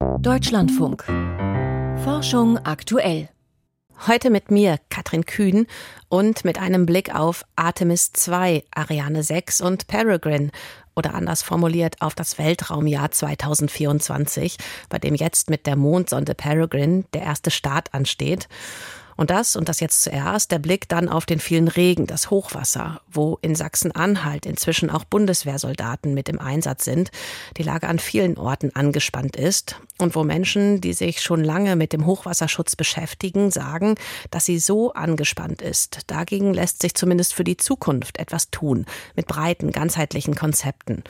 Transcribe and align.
Deutschlandfunk. 0.00 1.04
Forschung 2.04 2.56
aktuell. 2.56 3.28
Heute 4.06 4.30
mit 4.30 4.50
mir, 4.50 4.78
Katrin 4.88 5.26
Kühn, 5.26 5.66
und 6.08 6.42
mit 6.42 6.58
einem 6.58 6.86
Blick 6.86 7.14
auf 7.14 7.44
Artemis 7.54 8.12
2, 8.14 8.64
Ariane 8.74 9.22
6 9.22 9.60
und 9.60 9.88
Peregrine, 9.88 10.52
oder 10.96 11.12
anders 11.12 11.42
formuliert 11.42 12.00
auf 12.00 12.14
das 12.14 12.38
Weltraumjahr 12.38 13.10
2024, 13.10 14.56
bei 14.88 14.98
dem 14.98 15.14
jetzt 15.14 15.50
mit 15.50 15.66
der 15.66 15.76
Mondsonde 15.76 16.34
Peregrine 16.34 17.04
der 17.12 17.22
erste 17.22 17.50
Start 17.50 17.92
ansteht. 17.92 18.48
Und 19.20 19.28
das, 19.28 19.54
und 19.54 19.68
das 19.68 19.80
jetzt 19.80 20.02
zuerst, 20.02 20.50
der 20.50 20.58
Blick 20.58 20.88
dann 20.88 21.10
auf 21.10 21.26
den 21.26 21.40
vielen 21.40 21.68
Regen, 21.68 22.06
das 22.06 22.30
Hochwasser, 22.30 23.02
wo 23.12 23.38
in 23.42 23.54
Sachsen-Anhalt 23.54 24.46
inzwischen 24.46 24.88
auch 24.88 25.04
Bundeswehrsoldaten 25.04 26.14
mit 26.14 26.30
im 26.30 26.38
Einsatz 26.40 26.86
sind, 26.86 27.10
die 27.58 27.62
Lage 27.62 27.86
an 27.86 27.98
vielen 27.98 28.38
Orten 28.38 28.74
angespannt 28.74 29.36
ist 29.36 29.76
und 29.98 30.14
wo 30.14 30.24
Menschen, 30.24 30.80
die 30.80 30.94
sich 30.94 31.20
schon 31.20 31.44
lange 31.44 31.76
mit 31.76 31.92
dem 31.92 32.06
Hochwasserschutz 32.06 32.76
beschäftigen, 32.76 33.50
sagen, 33.50 33.96
dass 34.30 34.46
sie 34.46 34.58
so 34.58 34.94
angespannt 34.94 35.60
ist. 35.60 35.98
Dagegen 36.06 36.54
lässt 36.54 36.80
sich 36.80 36.94
zumindest 36.94 37.34
für 37.34 37.44
die 37.44 37.58
Zukunft 37.58 38.18
etwas 38.18 38.50
tun, 38.50 38.86
mit 39.16 39.26
breiten, 39.26 39.70
ganzheitlichen 39.70 40.34
Konzepten. 40.34 41.04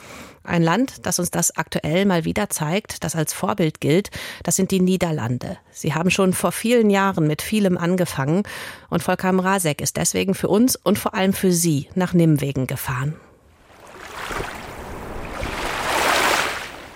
Ein 0.51 0.65
Land, 0.65 1.07
das 1.07 1.21
uns 1.21 1.31
das 1.31 1.57
aktuell 1.57 2.07
mal 2.07 2.25
wieder 2.25 2.51
zeigt, 2.51 3.05
das 3.05 3.15
als 3.15 3.33
Vorbild 3.33 3.81
gilt, 3.81 4.11
das 4.43 4.57
sind 4.57 4.73
die 4.73 4.81
Niederlande. 4.81 5.59
Sie 5.71 5.95
haben 5.95 6.11
schon 6.11 6.33
vor 6.33 6.51
vielen 6.51 6.91
Jahren 6.91 7.29
mit 7.29 7.41
vielem 7.41 7.79
angefangen 7.79 8.43
und 8.89 9.01
Volker 9.01 9.31
Mrazek 9.31 9.81
ist 9.81 9.97
deswegen 9.97 10.35
für 10.35 10.49
uns 10.49 10.75
und 10.75 10.99
vor 10.99 11.15
allem 11.15 11.35
für 11.35 11.53
Sie 11.53 11.87
nach 11.95 12.15
Nimwegen 12.15 12.67
gefahren. 12.67 13.15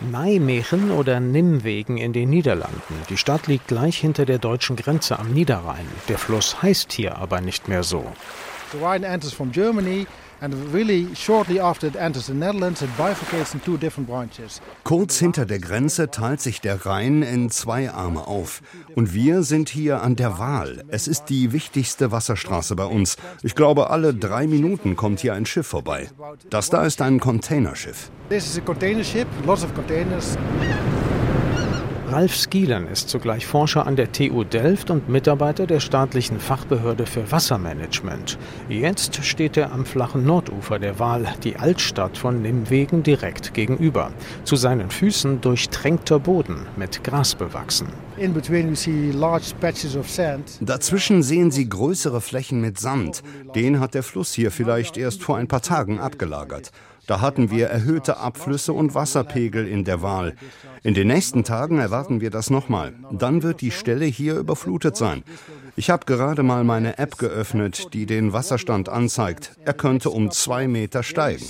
Nijmegen 0.01 0.91
oder 0.91 1.21
Nimwegen 1.21 1.97
in 1.97 2.13
den 2.13 2.31
Niederlanden. 2.31 2.95
Die 3.09 3.17
Stadt 3.17 3.47
liegt 3.47 3.69
gleich 3.69 3.99
hinter 3.99 4.27
der 4.27 4.39
deutschen 4.39 4.75
Grenze 4.75 5.17
am 5.17 5.33
Niederrhein. 5.33 5.87
Der 6.09 6.19
Fluss 6.19 6.61
heißt 6.61 6.93
hier 6.93 7.19
aber 7.19 7.41
nicht 7.41 7.69
mehr 7.69 7.85
so. 7.85 8.05
The 8.73 8.79
Rhine 8.85 9.07
enters 9.07 9.33
from 9.33 9.53
Germany 9.53 10.09
Kurz 14.85 15.19
hinter 15.19 15.47
der 15.47 15.59
Grenze 15.59 16.11
teilt 16.11 16.41
sich 16.41 16.61
der 16.61 16.87
Rhein 16.87 17.23
in 17.23 17.51
zwei 17.51 17.91
Arme 17.91 18.27
auf. 18.27 18.63
Und 18.95 19.15
wir 19.15 19.43
sind 19.43 19.69
hier 19.69 20.03
an 20.03 20.17
der 20.17 20.39
Waal. 20.39 20.85
Es 20.89 21.09
ist 21.09 21.27
die 21.27 21.53
wichtigste 21.53 22.13
Wasserstraße 22.13 22.77
bei 22.77 22.87
uns. 22.87 23.17
Ich 23.43 23.55
glaube, 23.55 23.91
alle 23.91 24.15
drei 24.15 24.47
Minuten 24.47 24.97
kommt 24.97 25.21
hier 25.21 25.35
ein 25.35 25.47
Schiff 25.47 25.67
vorbei. 25.67 26.09
Das 26.51 26.71
da 26.71 26.85
ist 26.85 27.01
ein 27.01 27.21
Containerschiff. 27.21 28.11
This 28.29 28.47
is 28.47 28.59
a 28.59 28.61
container 28.61 29.05
ship, 29.05 29.29
lots 29.47 29.65
of 29.65 29.75
containers. 29.75 30.37
Ralf 32.15 32.37
Skielen 32.37 32.87
ist 32.87 33.09
zugleich 33.09 33.45
Forscher 33.45 33.89
an 33.89 33.97
der 33.97 34.13
TU 34.13 34.45
Delft 34.45 34.89
und 34.89 35.09
Mitarbeiter 35.09 35.67
der 35.67 35.81
staatlichen 35.81 36.39
Fachbehörde 36.39 37.07
für 37.07 37.33
Wassermanagement. 37.33 38.39
Jetzt 38.69 39.25
steht 39.25 39.57
er 39.57 39.73
am 39.73 39.85
flachen 39.85 40.25
Nordufer 40.25 40.79
der 40.79 41.01
Waal, 41.01 41.27
die 41.43 41.57
Altstadt 41.57 42.17
von 42.17 42.41
Nimwegen, 42.41 43.03
direkt 43.03 43.53
gegenüber. 43.53 44.13
Zu 44.45 44.55
seinen 44.55 44.91
Füßen 44.91 45.41
durchtränkter 45.41 46.21
Boden 46.21 46.69
mit 46.77 47.03
Gras 47.03 47.35
bewachsen. 47.35 47.89
Dazwischen 50.61 51.23
sehen 51.25 51.51
Sie 51.51 51.69
größere 51.69 52.21
Flächen 52.21 52.61
mit 52.61 52.79
Sand. 52.79 53.25
Den 53.57 53.81
hat 53.81 53.95
der 53.95 54.05
Fluss 54.05 54.33
hier 54.33 54.53
vielleicht 54.53 54.97
erst 54.97 55.21
vor 55.21 55.37
ein 55.37 55.49
paar 55.49 55.63
Tagen 55.63 55.99
abgelagert. 55.99 56.71
Da 57.07 57.21
hatten 57.21 57.51
wir 57.51 57.67
erhöhte 57.67 58.17
Abflüsse 58.17 58.73
und 58.73 58.95
Wasserpegel 58.95 59.67
in 59.67 59.85
der 59.85 60.03
Waal. 60.03 60.35
In 60.83 60.95
den 60.95 61.09
nächsten 61.09 61.45
Tagen 61.45 61.79
erwarten 61.79 62.21
wir 62.21 62.31
das 62.31 62.51
nochmal. 62.51 62.95
Dann 63.11 63.43
wird 63.43 63.61
die 63.61 63.71
Stelle 63.71 64.07
hier 64.07 64.37
überflutet 64.37 64.97
sein. 64.97 65.23
Ich 65.77 65.91
habe 65.91 66.07
gerade 66.07 66.43
mal 66.43 66.65
meine 66.65 66.99
App 66.99 67.19
geöffnet, 67.19 67.93
die 67.95 68.07
den 68.07 68.33
Wasserstand 68.33 68.89
anzeigt. 68.89 69.53
Er 69.65 69.75
könnte 69.75 70.11
um 70.11 70.31
zwei 70.31 70.69
Meter 70.69 71.03
steigen. 71.03 71.45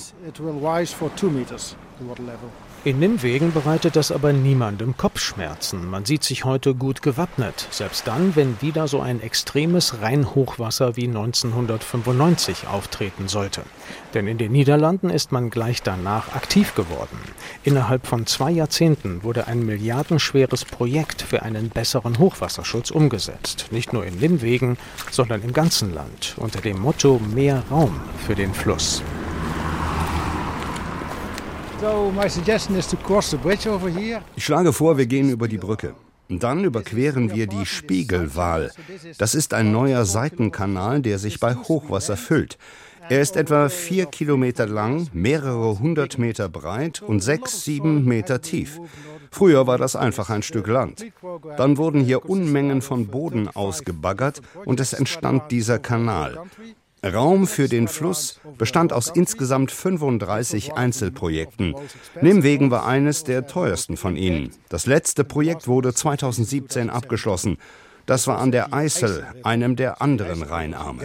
In 2.87 2.99
Nimwegen 2.99 3.55
bereitet 3.55 3.97
das 3.97 4.12
aber 4.12 4.34
niemandem 4.34 4.95
Kopfschmerzen. 4.95 5.89
Man 5.89 6.05
sieht 6.05 6.22
sich 6.22 6.45
heute 6.45 6.75
gut 6.75 7.00
gewappnet, 7.00 7.67
selbst 7.71 8.06
dann, 8.06 8.37
wenn 8.37 8.61
wieder 8.61 8.89
so 8.89 9.00
ein 9.00 9.22
extremes 9.22 10.03
Rheinhochwasser 10.03 10.95
wie 10.95 11.06
1995 11.06 12.67
auftreten 12.67 13.27
sollte. 13.27 13.62
Denn 14.12 14.28
in 14.28 14.37
den 14.37 14.53
Niederlanden 14.53 15.09
ist 15.09 15.33
man 15.33 15.49
gleich 15.49 15.83
danach 15.83 16.34
aktiv 16.34 16.75
geworden. 16.75 17.17
Innerhalb 17.62 18.06
von 18.06 18.27
zwei 18.27 18.50
Jahrzehnten 18.50 19.22
wurde 19.22 19.47
ein 19.47 19.65
milliardenschweres 19.65 20.66
Projekt 20.66 21.22
für 21.22 21.41
einen 21.41 21.71
besseren 21.71 22.19
Hochwasserschutz 22.19 22.91
umgesetzt. 22.91 23.69
Nicht 23.71 23.95
nur 23.95 24.05
in 24.05 24.19
Nimwegen, 24.19 24.77
sondern 25.11 25.43
im 25.43 25.55
ganzen 25.55 25.95
Land 25.95 26.34
unter 26.37 26.61
dem 26.61 26.81
Motto 26.81 27.19
Mehr 27.34 27.62
Raum 27.71 27.99
für 28.27 28.34
den 28.34 28.53
Fluss. 28.53 29.03
Ich 34.37 34.45
schlage 34.45 34.72
vor, 34.72 34.97
wir 34.97 35.06
gehen 35.06 35.31
über 35.31 35.49
die 35.49 35.59
Brücke. 35.59 35.95
Dann 36.28 36.65
überqueren 36.65 37.34
wir 37.34 37.47
die 37.47 37.67
Spiegelwahl. 37.67 38.72
Das 39.19 39.34
ist 39.34 39.53
ein 39.53 39.72
neuer 39.72 40.05
Seitenkanal, 40.05 41.03
der 41.03 41.19
sich 41.19 41.41
bei 41.41 41.55
Hochwasser 41.55 42.17
füllt. 42.17 42.56
Er 43.11 43.21
ist 43.21 43.37
etwa 43.37 43.69
vier 43.69 44.06
Kilometer 44.06 44.67
lang, 44.67 45.09
mehrere 45.12 45.78
hundert 45.78 46.19
Meter 46.19 46.49
breit 46.49 47.03
und 47.03 47.21
sechs, 47.21 47.65
sieben 47.65 48.06
Meter 48.06 48.41
tief. 48.41 48.81
Früher 49.31 49.66
war 49.66 49.77
das 49.77 49.95
einfach 49.95 50.31
ein 50.31 50.43
Stück 50.43 50.69
Land. 50.69 51.05
Dann 51.59 51.77
wurden 51.77 52.01
hier 52.01 52.31
Unmengen 52.31 52.81
von 52.81 53.09
Boden 53.09 53.49
ausgebaggert 53.49 54.41
und 54.65 54.81
es 54.81 54.95
entstand 54.95 55.51
dieser 55.51 55.78
Kanal. 55.78 56.39
Raum 57.12 57.47
für 57.47 57.69
den 57.69 57.88
Fluss 57.88 58.41
bestand 58.56 58.92
aus 58.92 59.09
insgesamt 59.09 59.70
35 59.70 60.75
Einzelprojekten. 60.75 61.75
Nimwegen 62.20 62.70
war 62.70 62.87
eines 62.87 63.25
der 63.25 63.47
teuersten 63.47 63.97
von 63.97 64.16
ihnen. 64.16 64.50
Das 64.69 64.87
letzte 64.87 65.25
Projekt 65.25 65.69
wurde 65.69 65.92
2017 65.92 66.88
abgeschlossen. 66.88 67.59
Das 68.06 68.26
war 68.26 68.38
an 68.38 68.53
der 68.53 68.72
Eisel, 68.72 69.26
einem 69.42 69.76
der 69.76 70.03
anderen 70.03 70.42
Rheinarme. 70.42 71.03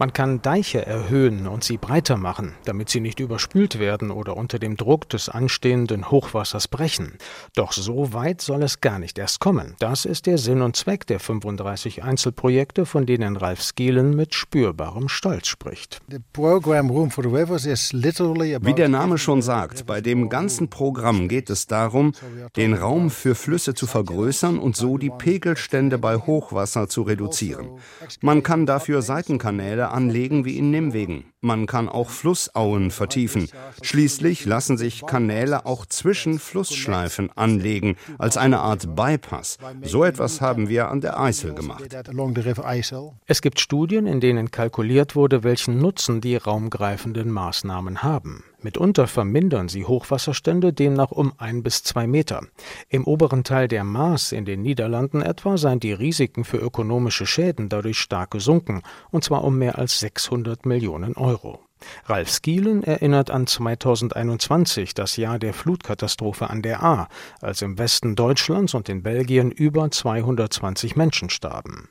Man 0.00 0.12
kann 0.14 0.40
Deiche 0.40 0.86
erhöhen 0.86 1.46
und 1.46 1.62
sie 1.62 1.76
breiter 1.76 2.16
machen, 2.16 2.54
damit 2.64 2.88
sie 2.88 3.00
nicht 3.00 3.20
überspült 3.20 3.78
werden 3.78 4.10
oder 4.10 4.34
unter 4.34 4.58
dem 4.58 4.78
Druck 4.78 5.10
des 5.10 5.28
anstehenden 5.28 6.10
Hochwassers 6.10 6.68
brechen. 6.68 7.18
Doch 7.54 7.74
so 7.74 8.14
weit 8.14 8.40
soll 8.40 8.62
es 8.62 8.80
gar 8.80 8.98
nicht 8.98 9.18
erst 9.18 9.40
kommen. 9.40 9.76
Das 9.78 10.06
ist 10.06 10.24
der 10.24 10.38
Sinn 10.38 10.62
und 10.62 10.74
Zweck 10.74 11.06
der 11.06 11.20
35 11.20 12.02
Einzelprojekte, 12.02 12.86
von 12.86 13.04
denen 13.04 13.36
Ralf 13.36 13.62
Skelen 13.62 14.16
mit 14.16 14.34
spürbarem 14.34 15.10
Stolz 15.10 15.48
spricht. 15.48 16.00
Wie 16.08 16.18
der 18.74 18.88
Name 18.88 19.18
schon 19.18 19.42
sagt, 19.42 19.84
bei 19.84 20.00
dem 20.00 20.30
ganzen 20.30 20.70
Programm 20.70 21.28
geht 21.28 21.50
es 21.50 21.66
darum, 21.66 22.12
den 22.56 22.72
Raum 22.72 23.10
für 23.10 23.34
Flüsse 23.34 23.74
zu 23.74 23.86
vergrößern 23.86 24.58
und 24.58 24.76
so 24.76 24.96
die 24.96 25.10
Pegelstände 25.10 25.98
bei 25.98 26.16
Hochwasser 26.16 26.88
zu 26.88 27.02
reduzieren. 27.02 27.68
Man 28.22 28.42
kann 28.42 28.64
dafür 28.64 29.02
Seitenkanäle 29.02 29.89
anlegen 29.92 30.44
wie 30.44 30.58
in 30.58 30.70
Nimwegen. 30.70 31.24
Man 31.42 31.66
kann 31.66 31.88
auch 31.88 32.10
Flussauen 32.10 32.90
vertiefen. 32.90 33.48
Schließlich 33.80 34.44
lassen 34.44 34.76
sich 34.76 35.06
Kanäle 35.06 35.64
auch 35.64 35.86
zwischen 35.86 36.38
Flussschleifen 36.38 37.30
anlegen, 37.34 37.96
als 38.18 38.36
eine 38.36 38.60
Art 38.60 38.94
Bypass. 38.94 39.56
So 39.82 40.04
etwas 40.04 40.42
haben 40.42 40.68
wir 40.68 40.90
an 40.90 41.00
der 41.00 41.18
Eisel 41.18 41.54
gemacht. 41.54 41.82
Es 43.26 43.40
gibt 43.40 43.58
Studien, 43.58 44.06
in 44.06 44.20
denen 44.20 44.50
kalkuliert 44.50 45.16
wurde, 45.16 45.42
welchen 45.42 45.78
Nutzen 45.78 46.20
die 46.20 46.36
raumgreifenden 46.36 47.30
Maßnahmen 47.30 48.02
haben. 48.02 48.44
Mitunter 48.62 49.06
vermindern 49.06 49.70
sie 49.70 49.86
Hochwasserstände 49.86 50.74
demnach 50.74 51.10
um 51.10 51.32
ein 51.38 51.62
bis 51.62 51.82
zwei 51.82 52.06
Meter. 52.06 52.42
Im 52.90 53.04
oberen 53.04 53.42
Teil 53.42 53.68
der 53.68 53.84
Maas 53.84 54.32
in 54.32 54.44
den 54.44 54.60
Niederlanden 54.60 55.22
etwa 55.22 55.56
seien 55.56 55.80
die 55.80 55.94
Risiken 55.94 56.44
für 56.44 56.58
ökonomische 56.58 57.24
Schäden 57.24 57.70
dadurch 57.70 57.98
stark 57.98 58.32
gesunken, 58.32 58.82
und 59.10 59.24
zwar 59.24 59.44
um 59.44 59.56
mehr 59.56 59.78
als 59.78 60.00
600 60.00 60.66
Millionen 60.66 61.16
Euro. 61.16 61.29
Euro. 61.30 61.69
Ralf 62.06 62.30
Skielen 62.30 62.82
erinnert 62.82 63.30
an 63.30 63.46
2021, 63.46 64.94
das 64.94 65.16
Jahr 65.16 65.38
der 65.38 65.54
Flutkatastrophe 65.54 66.50
an 66.50 66.62
der 66.62 66.82
A, 66.82 67.08
als 67.40 67.62
im 67.62 67.78
Westen 67.78 68.16
Deutschlands 68.16 68.74
und 68.74 68.88
in 68.88 69.02
Belgien 69.02 69.50
über 69.50 69.90
220 69.90 70.96
Menschen 70.96 71.30
starben. 71.30 71.88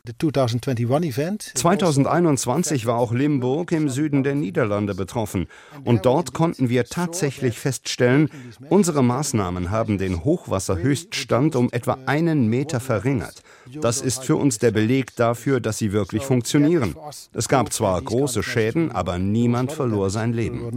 2021 1.55 2.85
war 2.85 2.97
auch 2.97 3.11
Limburg 3.11 3.71
im 3.71 3.89
Süden 3.89 4.23
der 4.23 4.35
Niederlande 4.35 4.95
betroffen. 4.95 5.47
Und 5.83 6.05
dort 6.05 6.33
konnten 6.33 6.69
wir 6.69 6.85
tatsächlich 6.85 7.59
feststellen, 7.59 8.29
unsere 8.69 9.03
Maßnahmen 9.03 9.71
haben 9.71 9.97
den 9.97 10.23
Hochwasserhöchststand 10.23 11.55
um 11.55 11.69
etwa 11.71 11.97
einen 12.05 12.47
Meter 12.47 12.79
verringert. 12.79 13.41
Das 13.81 14.01
ist 14.01 14.23
für 14.23 14.35
uns 14.35 14.57
der 14.57 14.71
Beleg 14.71 15.15
dafür, 15.15 15.59
dass 15.59 15.77
sie 15.77 15.91
wirklich 15.91 16.23
funktionieren. 16.23 16.95
Es 17.33 17.47
gab 17.47 17.71
zwar 17.71 18.01
große 18.01 18.41
Schäden, 18.43 18.91
aber 18.91 19.19
niemand 19.19 19.71
verlor 19.79 20.09
sein 20.09 20.33
Leben. 20.33 20.69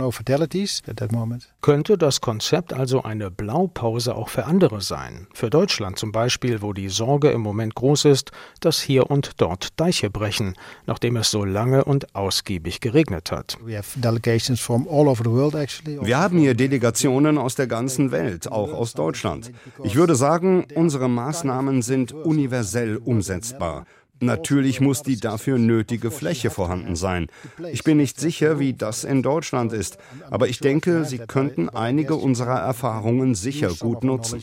Könnte 1.60 1.98
das 1.98 2.20
Konzept 2.20 2.72
also 2.72 3.02
eine 3.02 3.32
Blaupause 3.32 4.14
auch 4.14 4.28
für 4.28 4.44
andere 4.44 4.80
sein? 4.80 5.26
Für 5.34 5.50
Deutschland 5.50 5.98
zum 5.98 6.12
Beispiel, 6.12 6.62
wo 6.62 6.72
die 6.72 6.88
Sorge 6.88 7.32
im 7.32 7.40
Moment 7.40 7.74
groß 7.74 8.04
ist, 8.04 8.30
dass 8.60 8.80
hier 8.80 9.10
und 9.10 9.32
dort 9.38 9.80
Deiche 9.80 10.08
brechen, 10.08 10.54
nachdem 10.86 11.16
es 11.16 11.32
so 11.32 11.44
lange 11.44 11.84
und 11.84 12.14
ausgiebig 12.14 12.78
geregnet 12.78 13.32
hat. 13.32 13.58
Wir 13.64 13.82
haben 16.18 16.38
hier 16.38 16.54
Delegationen 16.54 17.38
aus 17.38 17.54
der 17.56 17.66
ganzen 17.66 18.12
Welt, 18.12 18.52
auch 18.52 18.72
aus 18.72 18.92
Deutschland. 18.92 19.50
Ich 19.82 19.96
würde 19.96 20.14
sagen, 20.14 20.64
unsere 20.76 21.08
Maßnahmen 21.08 21.82
sind 21.82 22.12
universell 22.12 22.98
umsetzbar. 22.98 23.84
Natürlich 24.22 24.80
muss 24.80 25.02
die 25.02 25.18
dafür 25.18 25.58
nötige 25.58 26.12
Fläche 26.12 26.50
vorhanden 26.50 26.94
sein. 26.94 27.26
Ich 27.72 27.82
bin 27.82 27.96
nicht 27.96 28.20
sicher, 28.20 28.60
wie 28.60 28.72
das 28.72 29.02
in 29.02 29.20
Deutschland 29.20 29.72
ist, 29.72 29.98
aber 30.30 30.46
ich 30.46 30.60
denke, 30.60 31.04
Sie 31.04 31.18
könnten 31.18 31.68
einige 31.68 32.14
unserer 32.14 32.60
Erfahrungen 32.60 33.34
sicher 33.34 33.70
gut 33.74 34.04
nutzen. 34.04 34.40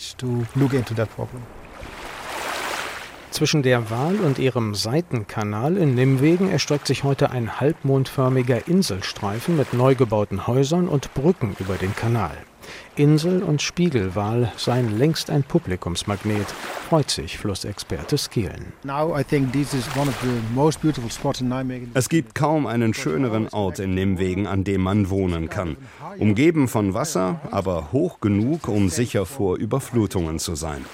Zwischen 3.31 3.63
der 3.63 3.89
Waal 3.89 4.17
und 4.17 4.37
ihrem 4.37 4.75
Seitenkanal 4.75 5.77
in 5.77 5.95
Nimwegen 5.95 6.49
erstreckt 6.49 6.87
sich 6.87 7.05
heute 7.05 7.31
ein 7.31 7.61
halbmondförmiger 7.61 8.67
Inselstreifen 8.67 9.55
mit 9.55 9.73
neu 9.73 9.95
gebauten 9.95 10.45
Häusern 10.45 10.89
und 10.89 11.13
Brücken 11.13 11.55
über 11.59 11.75
den 11.75 11.95
Kanal. 11.95 12.35
Insel 12.95 13.43
und 13.43 13.61
Spiegelwal 13.61 14.51
seien 14.57 14.97
längst 14.97 15.29
ein 15.29 15.43
Publikumsmagnet, 15.43 16.47
freut 16.89 17.09
sich 17.09 17.37
Flussexperte 17.37 18.17
Skielen. 18.17 18.73
Es 21.93 22.09
gibt 22.09 22.35
kaum 22.35 22.67
einen 22.67 22.93
schöneren 22.93 23.47
Ort 23.49 23.79
in 23.79 23.93
Nimwegen, 23.93 24.47
an 24.47 24.63
dem 24.63 24.81
man 24.81 25.09
wohnen 25.09 25.49
kann. 25.49 25.77
Umgeben 26.17 26.67
von 26.67 26.93
Wasser, 26.93 27.41
aber 27.51 27.91
hoch 27.91 28.19
genug, 28.19 28.67
um 28.67 28.89
sicher 28.89 29.25
vor 29.25 29.57
Überflutungen 29.57 30.39
zu 30.39 30.55
sein. 30.55 30.85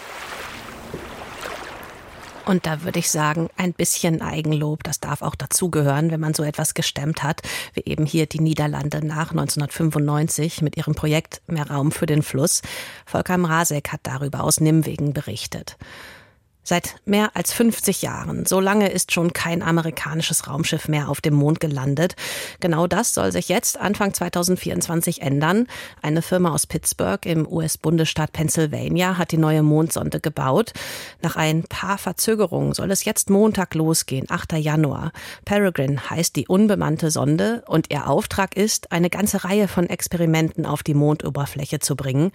Und 2.45 2.65
da 2.65 2.83
würde 2.83 2.99
ich 2.99 3.09
sagen, 3.09 3.49
ein 3.57 3.73
bisschen 3.73 4.21
Eigenlob, 4.21 4.83
das 4.83 4.99
darf 4.99 5.21
auch 5.21 5.35
dazugehören, 5.35 6.11
wenn 6.11 6.19
man 6.19 6.33
so 6.33 6.43
etwas 6.43 6.75
gestemmt 6.75 7.23
hat, 7.23 7.41
wie 7.73 7.83
eben 7.85 8.05
hier 8.05 8.27
die 8.27 8.39
Niederlande 8.39 9.05
nach 9.05 9.31
1995 9.31 10.61
mit 10.61 10.77
ihrem 10.77 10.93
Projekt 10.93 11.41
Mehr 11.47 11.69
Raum 11.69 11.91
für 11.91 12.05
den 12.05 12.21
Fluss. 12.21 12.61
Volker 13.05 13.37
Mrazek 13.37 13.91
hat 13.91 14.01
darüber 14.03 14.43
aus 14.43 14.59
Nimwegen 14.59 15.13
berichtet. 15.13 15.77
Seit 16.67 16.95
mehr 17.05 17.29
als 17.35 17.53
50 17.53 18.01
Jahren. 18.01 18.47
So 18.47 18.59
lange 18.59 18.89
ist 18.89 19.11
schon 19.11 19.33
kein 19.33 19.61
amerikanisches 19.61 20.47
Raumschiff 20.47 20.87
mehr 20.87 21.09
auf 21.09 21.21
dem 21.21 21.35
Mond 21.35 21.59
gelandet. 21.59 22.15
Genau 22.59 22.87
das 22.87 23.13
soll 23.13 23.31
sich 23.31 23.49
jetzt 23.49 23.79
Anfang 23.79 24.15
2024 24.15 25.21
ändern. 25.21 25.67
Eine 26.01 26.23
Firma 26.23 26.51
aus 26.51 26.65
Pittsburgh 26.65 27.23
im 27.27 27.47
US-Bundesstaat 27.47 28.33
Pennsylvania 28.33 29.19
hat 29.19 29.31
die 29.31 29.37
neue 29.37 29.61
Mondsonde 29.61 30.19
gebaut. 30.19 30.73
Nach 31.21 31.35
ein 31.35 31.65
paar 31.65 31.99
Verzögerungen 31.99 32.73
soll 32.73 32.89
es 32.89 33.05
jetzt 33.05 33.29
Montag 33.29 33.75
losgehen, 33.75 34.25
8. 34.27 34.53
Januar. 34.53 35.11
Peregrine 35.45 36.09
heißt 36.09 36.35
die 36.35 36.47
unbemannte 36.47 37.11
Sonde 37.11 37.63
und 37.67 37.91
ihr 37.93 38.09
Auftrag 38.09 38.57
ist, 38.57 38.91
eine 38.91 39.11
ganze 39.11 39.43
Reihe 39.43 39.67
von 39.67 39.87
Experimenten 39.87 40.65
auf 40.65 40.81
die 40.81 40.95
Mondoberfläche 40.95 41.77
zu 41.77 41.95
bringen. 41.95 42.31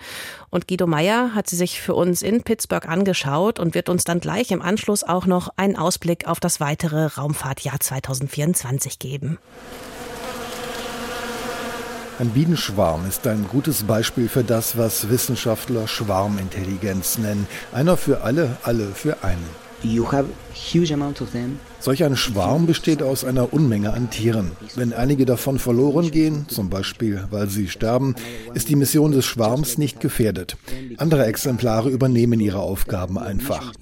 Und 0.51 0.69
Guido 0.69 0.87
Meyer 0.87 1.35
hat 1.35 1.49
sie 1.49 1.57
sich 1.57 1.81
für 1.81 1.97
uns 1.97 2.23
in 2.23 2.45
Pittsburgh 2.45 2.89
angeschaut 2.89 3.59
und 3.59 3.75
wird 3.75 3.89
uns 3.89 4.05
dann 4.05 4.20
gleich 4.21 4.51
im 4.51 4.63
Anschluss 4.63 5.03
auch 5.03 5.27
noch 5.27 5.51
einen 5.57 5.77
Ausblick 5.77 6.27
auf 6.27 6.41
das 6.41 6.61
weitere 6.61 7.07
Raumfahrtjahr 7.07 7.81
2024 7.81 8.99
geben. 8.99 9.39
Ein 12.19 12.31
Bienenschwarm 12.31 13.07
ist 13.09 13.27
ein 13.27 13.49
gutes 13.49 13.85
Beispiel 13.85 14.29
für 14.29 14.45
das, 14.45 14.77
was 14.77 15.09
Wissenschaftler 15.09 15.89
Schwarmintelligenz 15.89 17.17
nennen. 17.17 17.49
Einer 17.73 17.97
für 17.97 18.21
alle, 18.21 18.59
alle 18.63 18.89
für 18.89 19.25
einen. 19.25 19.49
Solch 21.81 22.05
ein 22.05 22.17
Schwarm 22.17 22.67
besteht 22.67 23.03
aus 23.03 23.25
einer 23.25 23.53
Unmenge 23.53 23.93
an 23.93 24.11
Tieren. 24.11 24.53
Wenn 24.77 24.93
einige 24.93 25.25
davon 25.25 25.59
verloren 25.59 26.11
gehen, 26.11 26.47
zum 26.49 26.69
Beispiel 26.69 27.25
weil 27.31 27.49
sie 27.49 27.69
sterben, 27.69 28.15
ist 28.55 28.69
die 28.69 28.77
Mission 28.77 29.13
des 29.13 29.25
Schwarms 29.25 29.79
nicht 29.79 30.01
gefährdet. 30.01 30.57
Andere 30.99 31.25
Exemplare 31.27 31.89
übernehmen 31.89 32.41
ihre 32.41 32.61
Aufgaben 32.61 33.19
einfach. 33.19 33.73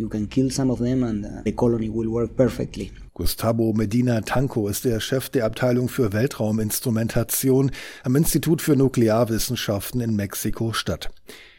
Gustavo 3.18 3.72
Medina 3.72 4.20
Tanco 4.20 4.68
ist 4.68 4.84
der 4.84 5.00
Chef 5.00 5.28
der 5.28 5.44
Abteilung 5.44 5.88
für 5.88 6.12
Weltrauminstrumentation 6.12 7.72
am 8.04 8.14
Institut 8.14 8.62
für 8.62 8.76
Nuklearwissenschaften 8.76 10.00
in 10.00 10.14
Mexiko-Stadt. 10.14 11.10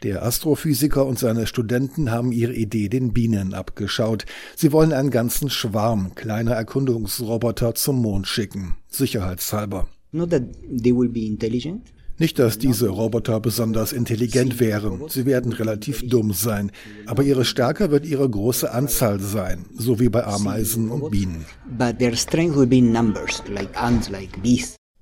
Der 0.02 0.22
Astrophysiker 0.22 1.04
und 1.04 1.18
seine 1.18 1.46
Studenten 1.46 2.10
haben 2.10 2.32
ihre 2.32 2.54
Idee 2.54 2.88
den 2.88 3.12
Bienen 3.12 3.52
abgeschaut. 3.52 4.24
Sie 4.56 4.72
wollen 4.72 4.92
einen 5.10 5.28
ganzen 5.28 5.50
Schwarm 5.50 6.14
kleiner 6.14 6.52
Erkundungsroboter 6.52 7.74
zum 7.74 8.00
Mond 8.00 8.28
schicken, 8.28 8.76
sicherheitshalber. 8.88 9.88
Not 10.12 10.30
that 10.30 10.42
they 10.68 10.94
will 10.94 11.08
be 11.08 11.26
intelligent, 11.26 11.92
nicht, 12.18 12.38
dass 12.38 12.58
diese 12.58 12.90
Roboter 12.90 13.40
besonders 13.40 13.92
intelligent 13.92 14.60
wären. 14.60 15.08
Sie 15.08 15.24
werden 15.24 15.52
relativ 15.52 16.06
dumm 16.06 16.34
sein. 16.34 16.70
Aber 17.06 17.22
ihre 17.22 17.46
Stärke 17.46 17.90
wird 17.90 18.04
ihre 18.04 18.28
große 18.28 18.70
Anzahl 18.70 19.20
sein, 19.20 19.64
so 19.74 19.98
wie 19.98 20.10
bei 20.10 20.26
Ameisen 20.26 20.90
und 20.90 21.10
Bienen. 21.10 21.46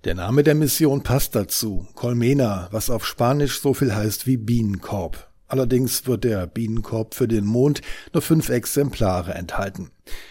Der 0.04 0.14
Name 0.14 0.44
der 0.44 0.54
Mission 0.54 1.02
passt 1.02 1.34
dazu. 1.34 1.88
Colmena, 1.96 2.68
was 2.70 2.88
auf 2.88 3.04
Spanisch 3.04 3.60
so 3.60 3.74
viel 3.74 3.92
heißt 3.92 4.28
wie 4.28 4.36
Bienenkorb. 4.36 5.28
Allerdings 5.48 6.06
wird 6.06 6.24
der 6.24 6.46
Bienenkorb 6.46 7.14
für 7.14 7.26
den 7.26 7.46
Mond 7.46 7.80
nur 8.12 8.22
fünf 8.22 8.50
Exemplare 8.50 9.34
enthalten. 9.34 9.90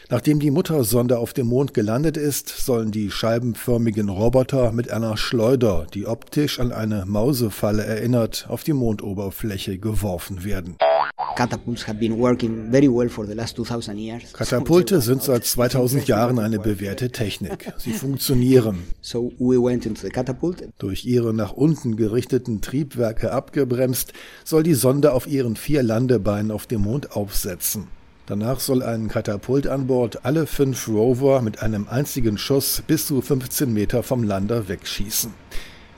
Nachdem 0.09 0.39
die 0.39 0.51
Muttersonde 0.51 1.17
auf 1.17 1.33
dem 1.33 1.47
Mond 1.47 1.73
gelandet 1.73 2.17
ist, 2.17 2.49
sollen 2.49 2.91
die 2.91 3.11
scheibenförmigen 3.11 4.09
Roboter 4.09 4.71
mit 4.71 4.91
einer 4.91 5.17
Schleuder, 5.17 5.87
die 5.93 6.05
optisch 6.05 6.59
an 6.59 6.71
eine 6.71 7.05
Mausefalle 7.05 7.83
erinnert, 7.83 8.45
auf 8.47 8.63
die 8.63 8.73
Mondoberfläche 8.73 9.79
geworfen 9.79 10.43
werden. 10.43 10.77
Katapulte 14.33 15.01
sind 15.01 15.21
seit 15.21 15.45
2000 15.45 16.07
Jahren 16.07 16.39
eine 16.39 16.57
bewährte 16.57 17.11
Technik. 17.11 17.71
Sie 17.77 17.93
funktionieren. 17.93 18.79
Durch 20.79 21.05
ihre 21.05 21.35
nach 21.35 21.53
unten 21.53 21.95
gerichteten 21.95 22.61
Triebwerke 22.61 23.31
abgebremst, 23.31 24.13
soll 24.43 24.63
die 24.63 24.73
Sonde 24.73 25.13
auf 25.13 25.27
ihren 25.27 25.55
vier 25.55 25.83
Landebeinen 25.83 26.49
auf 26.49 26.65
dem 26.65 26.81
Mond 26.81 27.15
aufsetzen. 27.15 27.87
Danach 28.25 28.59
soll 28.59 28.81
ein 28.81 29.07
Katapult 29.07 29.67
an 29.67 29.85
Bord 29.85 30.25
alle 30.25 30.47
fünf 30.47 30.87
Rover 30.87 31.43
mit 31.43 31.61
einem 31.61 31.87
einzigen 31.87 32.39
Schuss 32.39 32.81
bis 32.87 33.05
zu 33.05 33.21
15 33.21 33.71
Meter 33.71 34.01
vom 34.01 34.23
Lander 34.23 34.67
wegschießen. 34.67 35.31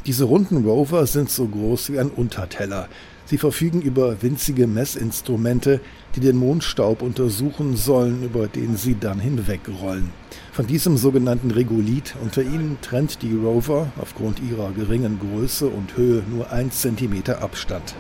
Diese 0.06 0.26
runden 0.26 0.66
Rover 0.66 1.08
sind 1.08 1.30
so 1.30 1.48
groß 1.48 1.92
wie 1.92 2.00
ein 2.00 2.10
Unterteller. 2.10 2.90
Sie 3.30 3.38
verfügen 3.38 3.84
über 3.84 4.24
winzige 4.24 4.66
Messinstrumente, 4.66 5.82
die 6.16 6.20
den 6.20 6.36
Mondstaub 6.36 7.04
untersuchen 7.04 7.76
sollen, 7.76 8.24
über 8.24 8.48
den 8.48 8.76
sie 8.76 8.98
dann 9.00 9.20
hinwegrollen. 9.20 10.10
Von 10.52 10.66
diesem 10.66 10.98
sogenannten 10.98 11.52
Regolith 11.52 12.16
unter 12.24 12.42
ihnen 12.42 12.80
trennt 12.82 13.22
die 13.22 13.36
Rover 13.36 13.92
aufgrund 14.02 14.40
ihrer 14.40 14.72
geringen 14.72 15.20
Größe 15.20 15.68
und 15.68 15.96
Höhe 15.96 16.24
nur 16.28 16.52
ein 16.52 16.72
Zentimeter 16.72 17.44
Abstand. 17.44 17.94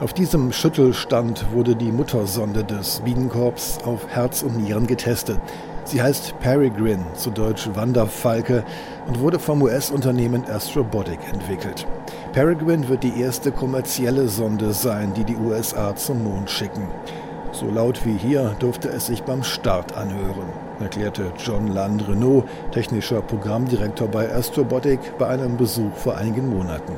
Auf 0.00 0.12
diesem 0.12 0.50
Schüttelstand 0.50 1.46
wurde 1.52 1.76
die 1.76 1.92
Muttersonde 1.92 2.64
des 2.64 3.02
Bienenkorbs 3.04 3.78
auf 3.84 4.08
Herz 4.08 4.42
und 4.42 4.56
Nieren 4.56 4.88
getestet. 4.88 5.38
Sie 5.90 6.00
heißt 6.00 6.38
Peregrine, 6.38 7.04
zu 7.14 7.30
Deutsch 7.32 7.68
Wanderfalke, 7.74 8.62
und 9.08 9.18
wurde 9.18 9.40
vom 9.40 9.60
US-Unternehmen 9.60 10.44
Astrobotic 10.44 11.18
entwickelt. 11.32 11.84
Peregrine 12.32 12.88
wird 12.88 13.02
die 13.02 13.20
erste 13.20 13.50
kommerzielle 13.50 14.28
Sonde 14.28 14.72
sein, 14.72 15.12
die 15.14 15.24
die 15.24 15.34
USA 15.34 15.96
zum 15.96 16.22
Mond 16.22 16.48
schicken. 16.48 16.86
So 17.50 17.66
laut 17.66 18.06
wie 18.06 18.16
hier 18.16 18.54
durfte 18.60 18.88
es 18.88 19.06
sich 19.06 19.24
beim 19.24 19.42
Start 19.42 19.96
anhören, 19.96 20.46
erklärte 20.78 21.32
John 21.44 21.66
Land 21.66 22.06
Renault, 22.08 22.44
technischer 22.70 23.20
Programmdirektor 23.20 24.06
bei 24.06 24.32
Astrobotic, 24.32 25.18
bei 25.18 25.26
einem 25.26 25.56
Besuch 25.56 25.96
vor 25.96 26.16
einigen 26.16 26.50
Monaten. 26.50 26.92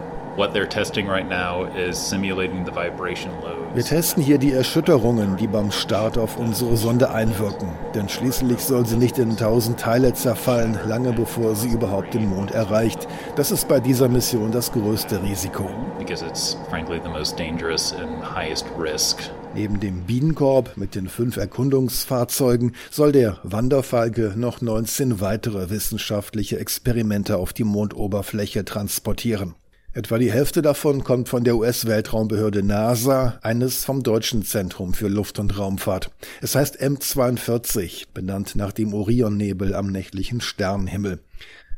Wir 3.74 3.84
testen 3.84 4.22
hier 4.22 4.38
die 4.38 4.52
Erschütterungen, 4.52 5.36
die 5.36 5.46
beim 5.46 5.70
Start 5.70 6.16
auf 6.16 6.38
unsere 6.38 6.76
Sonde 6.76 7.10
einwirken. 7.10 7.68
Denn 7.94 8.08
schließlich 8.08 8.60
soll 8.60 8.86
sie 8.86 8.96
nicht 8.96 9.18
in 9.18 9.36
tausend 9.36 9.78
Teile 9.78 10.14
zerfallen, 10.14 10.78
lange 10.86 11.12
bevor 11.12 11.54
sie 11.54 11.68
überhaupt 11.68 12.14
den 12.14 12.28
Mond 12.28 12.52
erreicht. 12.52 13.06
Das 13.36 13.50
ist 13.50 13.68
bei 13.68 13.80
dieser 13.80 14.08
Mission 14.08 14.52
das 14.52 14.72
größte 14.72 15.22
Risiko. 15.22 15.68
Because 15.98 16.24
it's 16.24 16.56
frankly 16.70 16.98
the 17.02 17.10
most 17.10 17.38
dangerous 17.38 17.94
and 17.94 18.22
highest 18.34 18.66
risk 18.78 19.30
Neben 19.54 19.80
dem 19.80 20.04
Bienenkorb 20.04 20.78
mit 20.78 20.94
den 20.94 21.08
fünf 21.08 21.36
Erkundungsfahrzeugen 21.36 22.74
soll 22.90 23.12
der 23.12 23.36
Wanderfalke 23.42 24.32
noch 24.34 24.62
19 24.62 25.20
weitere 25.20 25.68
wissenschaftliche 25.68 26.58
Experimente 26.58 27.36
auf 27.36 27.52
die 27.52 27.64
Mondoberfläche 27.64 28.64
transportieren. 28.64 29.54
Etwa 29.94 30.16
die 30.16 30.32
Hälfte 30.32 30.62
davon 30.62 31.04
kommt 31.04 31.28
von 31.28 31.44
der 31.44 31.54
US-Weltraumbehörde 31.54 32.62
NASA, 32.62 33.38
eines 33.42 33.84
vom 33.84 34.02
Deutschen 34.02 34.42
Zentrum 34.42 34.94
für 34.94 35.08
Luft- 35.08 35.38
und 35.38 35.58
Raumfahrt. 35.58 36.10
Es 36.40 36.54
heißt 36.54 36.80
M42, 36.80 38.06
benannt 38.14 38.56
nach 38.56 38.72
dem 38.72 38.94
Orionnebel 38.94 39.74
am 39.74 39.88
nächtlichen 39.88 40.40
Sternenhimmel. 40.40 41.20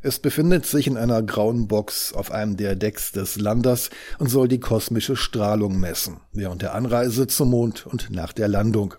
Es 0.00 0.20
befindet 0.20 0.64
sich 0.64 0.86
in 0.86 0.96
einer 0.96 1.24
grauen 1.24 1.66
Box 1.66 2.12
auf 2.12 2.30
einem 2.30 2.56
der 2.56 2.76
Decks 2.76 3.10
des 3.10 3.34
Landers 3.34 3.90
und 4.20 4.30
soll 4.30 4.46
die 4.46 4.60
kosmische 4.60 5.16
Strahlung 5.16 5.80
messen, 5.80 6.18
während 6.32 6.62
der 6.62 6.76
Anreise 6.76 7.26
zum 7.26 7.50
Mond 7.50 7.84
und 7.84 8.10
nach 8.10 8.32
der 8.32 8.46
Landung. 8.46 8.94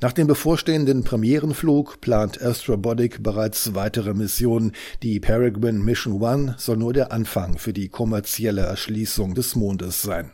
Nach 0.00 0.12
dem 0.12 0.28
bevorstehenden 0.28 1.02
Premierenflug 1.02 2.00
plant 2.00 2.40
Astrobotic 2.40 3.20
bereits 3.20 3.74
weitere 3.74 4.14
Missionen. 4.14 4.70
Die 5.02 5.18
Peregrine 5.18 5.80
Mission 5.80 6.22
One 6.22 6.54
soll 6.56 6.76
nur 6.76 6.92
der 6.92 7.10
Anfang 7.10 7.58
für 7.58 7.72
die 7.72 7.88
kommerzielle 7.88 8.60
Erschließung 8.60 9.34
des 9.34 9.56
Mondes 9.56 10.00
sein. 10.00 10.30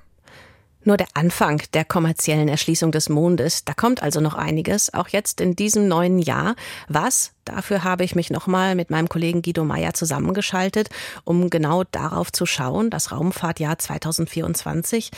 Nur 0.85 0.99
der 0.99 1.07
Anfang 1.15 1.63
der 1.73 1.85
kommerziellen 1.87 2.49
Erschließung 2.49 2.93
des 2.93 3.09
Mondes. 3.09 3.65
Da 3.65 3.73
kommt 3.73 4.03
also 4.03 4.21
noch 4.21 4.35
einiges, 4.35 4.93
auch 4.93 5.09
jetzt 5.09 5.41
in 5.41 5.57
diesem 5.57 5.89
neuen 5.89 6.19
Jahr. 6.19 6.57
Was? 6.89 7.33
Dafür 7.47 7.85
habe 7.85 8.05
ich 8.05 8.15
mich 8.15 8.31
nochmal 8.31 8.75
mit 8.75 8.91
meinem 8.91 9.09
Kollegen 9.09 9.41
Guido 9.41 9.65
Meyer 9.65 9.95
zusammengeschaltet, 9.95 10.91
um 11.25 11.49
genau 11.49 11.85
darauf 11.85 12.33
zu 12.33 12.45
schauen, 12.45 12.91
das 12.91 13.13
Raumfahrtjahr 13.13 13.79
2024. 13.79 15.11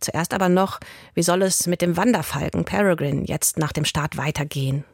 Zuerst 0.00 0.34
aber 0.34 0.50
noch, 0.50 0.78
wie 1.14 1.22
soll 1.22 1.42
es 1.42 1.66
mit 1.66 1.80
dem 1.80 1.96
Wanderfalken 1.96 2.64
Peregrine 2.64 3.24
jetzt 3.24 3.58
nach 3.58 3.72
dem 3.72 3.86
Start 3.86 4.18
weitergehen? 4.18 4.84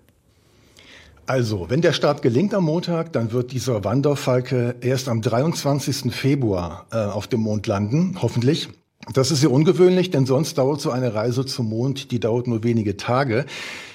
Also, 1.27 1.71
wenn 1.71 1.81
der 1.81 1.93
Start 1.93 2.23
gelingt 2.23 2.55
am 2.55 2.65
Montag, 2.65 3.13
dann 3.13 3.31
wird 3.31 3.53
dieser 3.53 3.85
Wanderfalke 3.85 4.75
erst 4.81 5.09
am 5.09 5.23
23. 5.23 6.13
Februar 6.13 6.87
äh, 6.91 6.97
auf 6.97 7.29
dem 7.29 7.41
Mond 7.41 7.69
landen, 7.69 8.17
hoffentlich. 8.21 8.69
Das 9.15 9.31
ist 9.31 9.41
sehr 9.41 9.51
ungewöhnlich, 9.51 10.11
denn 10.11 10.27
sonst 10.27 10.59
dauert 10.59 10.81
so 10.81 10.91
eine 10.91 11.15
Reise 11.15 11.47
zum 11.47 11.71
Mond, 11.71 12.11
die 12.11 12.21
dauert 12.21 12.47
nur 12.47 12.63
wenige 12.63 12.99
Tage. 12.99 13.47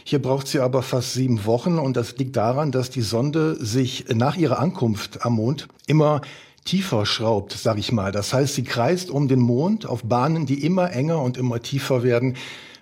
Hier 0.04 0.20
braucht 0.20 0.48
sie 0.48 0.60
aber 0.60 0.82
fast 0.82 1.14
sieben 1.14 1.46
Wochen 1.46 1.78
und 1.78 1.96
das 1.96 2.18
liegt 2.18 2.36
daran, 2.36 2.72
dass 2.72 2.90
die 2.90 3.02
Sonde 3.02 3.56
sich 3.64 4.06
nach 4.14 4.36
ihrer 4.36 4.60
Ankunft 4.60 5.24
am 5.24 5.36
Mond 5.36 5.68
immer 5.86 6.22
tiefer 6.66 7.06
schraubt, 7.06 7.54
sag 7.54 7.78
ich 7.78 7.92
mal. 7.92 8.12
Das 8.12 8.34
heißt, 8.34 8.56
sie 8.56 8.64
kreist 8.64 9.12
um 9.12 9.28
den 9.28 9.40
Mond 9.40 9.86
auf 9.86 10.04
Bahnen, 10.04 10.48
die 10.48 10.66
immer 10.66 10.92
enger 10.92 11.22
und 11.22 11.38
immer 11.38 11.62
tiefer 11.62 12.02
werden, 12.02 12.36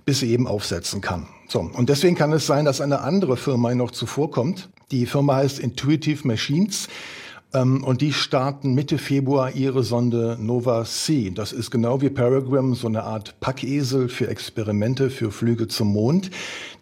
bis 0.05 0.21
sie 0.21 0.31
eben 0.31 0.47
aufsetzen 0.47 1.01
kann. 1.01 1.27
So. 1.49 1.59
Und 1.59 1.89
deswegen 1.89 2.15
kann 2.15 2.31
es 2.31 2.47
sein, 2.47 2.63
dass 2.63 2.79
eine 2.79 3.01
andere 3.01 3.35
Firma 3.35 3.75
noch 3.75 3.91
zuvorkommt. 3.91 4.69
Die 4.91 5.05
Firma 5.05 5.35
heißt 5.35 5.59
Intuitive 5.59 6.25
Machines. 6.25 6.87
Ähm, 7.53 7.83
und 7.83 8.01
die 8.01 8.13
starten 8.13 8.73
Mitte 8.73 8.97
Februar 8.97 9.51
ihre 9.55 9.83
Sonde 9.83 10.37
Nova 10.39 10.83
C. 10.85 11.31
Das 11.31 11.51
ist 11.51 11.71
genau 11.71 12.01
wie 12.01 12.09
Peregrine 12.09 12.75
so 12.75 12.87
eine 12.87 13.03
Art 13.03 13.39
Packesel 13.39 14.09
für 14.09 14.27
Experimente, 14.27 15.09
für 15.09 15.31
Flüge 15.31 15.67
zum 15.67 15.93
Mond. 15.93 16.31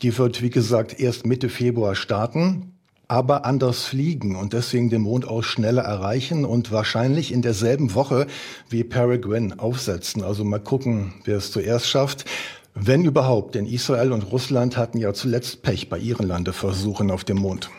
Die 0.02 0.18
wird, 0.18 0.42
wie 0.42 0.50
gesagt, 0.50 1.00
erst 1.00 1.26
Mitte 1.26 1.50
Februar 1.50 1.96
starten 1.96 2.72
aber 3.12 3.44
anders 3.44 3.84
fliegen 3.84 4.38
und 4.38 4.54
deswegen 4.54 4.90
den 4.90 5.02
Mond 5.02 5.28
auch 5.28 5.44
schneller 5.44 5.82
erreichen 5.82 6.46
und 6.46 6.72
wahrscheinlich 6.72 7.34
in 7.34 7.42
derselben 7.42 7.94
Woche 7.94 8.26
wie 8.70 8.86
Peregrine 8.86 9.60
aufsetzen. 9.60 10.24
Also 10.24 10.46
mal 10.46 10.62
gucken, 10.62 11.14
wer 11.26 11.36
es 11.36 11.52
zuerst 11.52 11.90
schafft. 11.90 12.24
Wenn 12.74 13.04
überhaupt, 13.04 13.56
denn 13.56 13.66
Israel 13.66 14.14
und 14.14 14.32
Russland 14.32 14.78
hatten 14.78 14.98
ja 14.98 15.14
zuletzt 15.14 15.62
Pech 15.62 15.90
bei 15.90 15.98
ihren 15.98 16.26
Landeversuchen 16.26 17.12
auf 17.12 17.26
dem 17.26 17.40
Mond. 17.40 17.70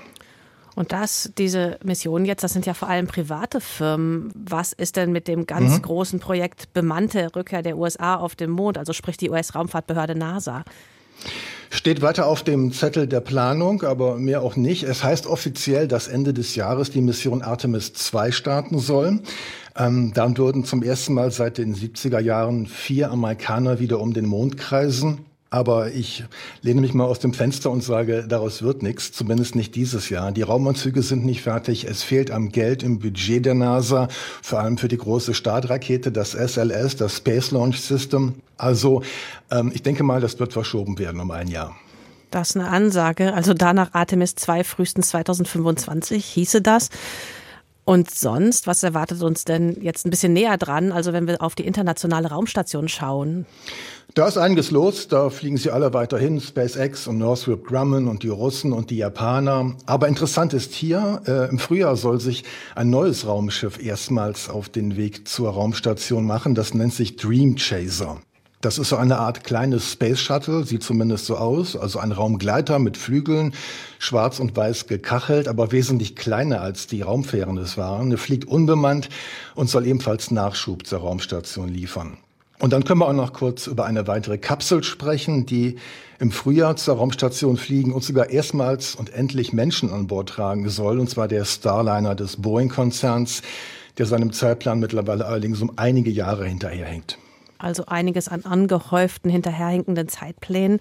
Und 0.75 0.93
das, 0.93 1.33
diese 1.37 1.79
Mission 1.85 2.25
jetzt, 2.25 2.43
das 2.43 2.53
sind 2.53 2.67
ja 2.67 2.75
vor 2.75 2.89
allem 2.89 3.07
private 3.07 3.61
Firmen. 3.61 4.33
Was 4.35 4.73
ist 4.73 4.97
denn 4.97 5.13
mit 5.13 5.29
dem 5.29 5.47
ganz 5.47 5.75
mhm. 5.75 5.83
großen 5.83 6.21
Projekt 6.21 6.73
bemannte 6.73 7.35
Rückkehr 7.37 7.63
der 7.63 7.77
USA 7.77 8.17
auf 8.17 8.35
den 8.35 8.51
Mond, 8.51 8.79
also 8.79 8.93
sprich 8.93 9.17
die 9.17 9.31
US-Raumfahrtbehörde 9.31 10.15
NASA? 10.15 10.65
Steht 11.71 12.03
weiter 12.03 12.27
auf 12.27 12.43
dem 12.43 12.73
Zettel 12.73 13.07
der 13.07 13.21
Planung, 13.21 13.83
aber 13.83 14.17
mehr 14.17 14.43
auch 14.43 14.57
nicht. 14.57 14.83
Es 14.83 15.03
heißt 15.03 15.27
offiziell, 15.27 15.89
dass 15.89 16.07
Ende 16.07 16.35
des 16.35 16.55
Jahres 16.55 16.91
die 16.91 17.01
Mission 17.01 17.43
Artemis 17.43 17.95
2 17.95 18.31
starten 18.31 18.79
soll. 18.79 19.21
Ähm, 19.77 20.13
dann 20.15 20.37
würden 20.37 20.65
zum 20.65 20.83
ersten 20.83 21.15
Mal 21.15 21.31
seit 21.31 21.57
den 21.57 21.75
70er 21.75 22.21
Jahren 22.21 22.67
vier 22.67 23.11
Amerikaner 23.11 23.79
wieder 23.79 24.01
um 24.01 24.13
den 24.13 24.27
Mond 24.27 24.59
kreisen. 24.59 25.25
Aber 25.53 25.93
ich 25.93 26.25
lehne 26.63 26.81
mich 26.81 26.95
mal 26.95 27.05
aus 27.05 27.19
dem 27.19 27.35
Fenster 27.35 27.71
und 27.71 27.85
sage, 27.85 28.25
daraus 28.27 28.63
wird 28.63 28.83
nichts, 28.83 29.13
zumindest 29.13 29.55
nicht 29.55 29.75
dieses 29.75 30.09
Jahr. 30.09 30.33
Die 30.33 30.41
Raumanzüge 30.41 31.03
sind 31.03 31.27
nicht 31.27 31.43
fertig. 31.43 31.85
Es 31.85 32.03
fehlt 32.03 32.31
am 32.31 32.49
Geld 32.49 32.83
im 32.83 33.01
Budget 33.01 33.45
der 33.45 33.53
NASA, 33.53 34.09
vor 34.41 34.61
allem 34.61 34.79
für 34.79 34.89
die 34.89 34.97
große 34.97 35.35
Startrakete, 35.35 36.11
das 36.11 36.31
SLS, 36.31 36.97
das 36.97 37.19
Space 37.19 37.51
Launch 37.51 37.79
System. 37.79 38.37
Also 38.57 39.03
ähm, 39.51 39.73
ich 39.75 39.83
denke 39.83 40.05
mal, 40.05 40.23
das 40.23 40.41
wird 40.41 40.55
verschoben 40.55 40.99
werden 40.99 41.21
um 41.21 41.31
ein 41.31 41.49
Jahr. 41.49 41.77
Das 42.31 42.51
ist 42.51 42.57
eine 42.57 42.69
Ansage. 42.69 43.35
Also 43.35 43.53
danach 43.53 43.93
Artemis 43.93 44.35
2 44.37 44.65
frühestens 44.65 45.11
2025 45.11 46.25
hieße 46.25 46.63
das. 46.63 46.89
Und 47.85 48.11
sonst, 48.11 48.69
was 48.69 48.83
erwartet 48.83 49.23
uns 49.23 49.45
denn 49.45 49.77
jetzt 49.81 50.07
ein 50.07 50.11
bisschen 50.11 50.33
näher 50.33 50.57
dran, 50.57 50.93
also 50.93 51.13
wenn 51.13 51.27
wir 51.27 51.43
auf 51.43 51.57
die 51.57 51.67
internationale 51.67 52.29
Raumstation 52.29 52.89
schauen? 52.89 53.45
Da 54.15 54.29
ist 54.29 54.37
einiges 54.37 54.71
los, 54.71 55.09
da 55.09 55.31
fliegen 55.31 55.57
sie 55.57 55.71
alle 55.71 55.95
weiterhin, 55.95 56.41
SpaceX 56.41 57.07
und 57.09 57.19
Northrop 57.19 57.65
Grumman 57.65 58.09
und 58.09 58.23
die 58.23 58.29
Russen 58.29 58.73
und 58.73 58.91
die 58.91 58.99
Japaner. 58.99 59.75
Aber 59.87 60.07
interessant 60.07 60.53
ist 60.53 60.75
hier, 60.75 61.23
äh, 61.27 61.49
im 61.49 61.59
Frühjahr 61.59 61.97
soll 61.97 62.21
sich 62.21 62.45
ein 62.77 62.91
neues 62.91 63.27
Raumschiff 63.27 63.83
erstmals 63.83 64.51
auf 64.51 64.69
den 64.69 64.97
Weg 64.97 65.27
zur 65.27 65.51
Raumstation 65.51 66.27
machen, 66.27 66.55
das 66.55 66.75
nennt 66.75 66.93
sich 66.93 67.17
Dream 67.17 67.57
Chaser. 67.57 68.21
Das 68.63 68.79
ist 68.79 68.91
so 68.91 68.97
eine 68.97 69.19
Art 69.19 69.43
kleines 69.43 69.91
Space 69.91 70.21
Shuttle, 70.21 70.65
sieht 70.65 70.85
zumindest 70.85 71.27
so 71.27 71.37
aus, 71.37 71.75
also 71.75 71.99
ein 71.99 72.13
Raumgleiter 72.13 72.79
mit 72.79 72.97
Flügeln, 72.97 73.55
schwarz 73.99 74.39
und 74.39 74.55
weiß 74.55 74.87
gekachelt, 74.87 75.49
aber 75.49 75.73
wesentlich 75.73 76.15
kleiner 76.15 76.61
als 76.61 76.87
die 76.87 77.03
Raumfähren 77.03 77.59
es 77.59 77.77
waren. 77.77 78.13
Er 78.13 78.19
fliegt 78.19 78.45
unbemannt 78.45 79.09
und 79.57 79.69
soll 79.69 79.85
ebenfalls 79.85 80.31
Nachschub 80.31 80.87
zur 80.87 81.01
Raumstation 81.01 81.71
liefern. 81.71 82.19
Und 82.61 82.73
dann 82.73 82.85
können 82.85 83.01
wir 83.01 83.09
auch 83.09 83.13
noch 83.13 83.33
kurz 83.33 83.67
über 83.67 83.85
eine 83.85 84.07
weitere 84.07 84.39
Kapsel 84.39 84.85
sprechen, 84.85 85.45
die 85.45 85.75
im 86.21 86.31
Frühjahr 86.31 86.77
zur 86.77 86.99
Raumstation 86.99 87.57
fliegen 87.57 87.93
und 87.93 88.05
sogar 88.05 88.31
erstmals 88.31 88.95
und 88.95 89.13
endlich 89.13 89.53
Menschen 89.53 89.91
an 89.91 90.07
Bord 90.07 90.29
tragen 90.29 90.69
soll, 90.69 91.01
und 91.01 91.11
zwar 91.11 91.27
der 91.27 91.45
Starliner 91.45 92.15
des 92.15 92.37
Boeing-Konzerns, 92.37 93.43
der 93.99 94.07
seinem 94.07 94.33
Zeitplan 94.33 94.79
mittlerweile 94.79 95.27
allerdings 95.27 95.61
um 95.61 95.73
einige 95.75 96.13
Jahre 96.13 96.47
hinterherhängt 96.47 97.19
also 97.63 97.87
einiges 97.87 98.29
an 98.29 98.45
angehäuften, 98.45 99.31
hinterherhinkenden 99.31 100.09
Zeitplänen. 100.09 100.81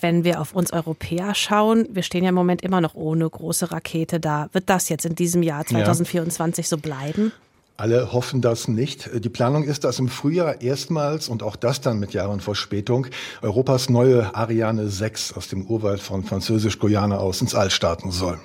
Wenn 0.00 0.24
wir 0.24 0.40
auf 0.40 0.52
uns 0.52 0.72
Europäer 0.72 1.34
schauen, 1.34 1.86
wir 1.92 2.02
stehen 2.02 2.24
ja 2.24 2.30
im 2.30 2.34
Moment 2.34 2.62
immer 2.62 2.80
noch 2.80 2.94
ohne 2.94 3.28
große 3.28 3.70
Rakete 3.70 4.18
da. 4.18 4.48
Wird 4.52 4.68
das 4.68 4.88
jetzt 4.88 5.06
in 5.06 5.14
diesem 5.14 5.42
Jahr 5.44 5.64
2024 5.64 6.64
ja. 6.64 6.68
so 6.68 6.78
bleiben? 6.78 7.32
Alle 7.76 8.12
hoffen 8.12 8.42
das 8.42 8.68
nicht. 8.68 9.10
Die 9.12 9.28
Planung 9.28 9.64
ist, 9.64 9.84
dass 9.84 9.98
im 9.98 10.08
Frühjahr 10.08 10.60
erstmals 10.60 11.28
und 11.28 11.42
auch 11.42 11.56
das 11.56 11.80
dann 11.80 11.98
mit 11.98 12.12
Jahren 12.12 12.40
Verspätung 12.40 13.06
Europas 13.40 13.88
neue 13.88 14.34
Ariane 14.34 14.88
6 14.88 15.32
aus 15.32 15.48
dem 15.48 15.66
Urwald 15.66 16.00
von 16.00 16.24
Französisch-Guyana 16.24 17.18
aus 17.18 17.40
ins 17.40 17.54
All 17.54 17.70
starten 17.70 18.10
soll. 18.10 18.38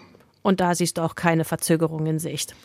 Und 0.44 0.60
da 0.60 0.76
siehst 0.76 0.98
du 0.98 1.02
auch 1.02 1.16
keine 1.16 1.44
Verzögerung 1.44 2.06
in 2.06 2.20
Sicht. 2.20 2.56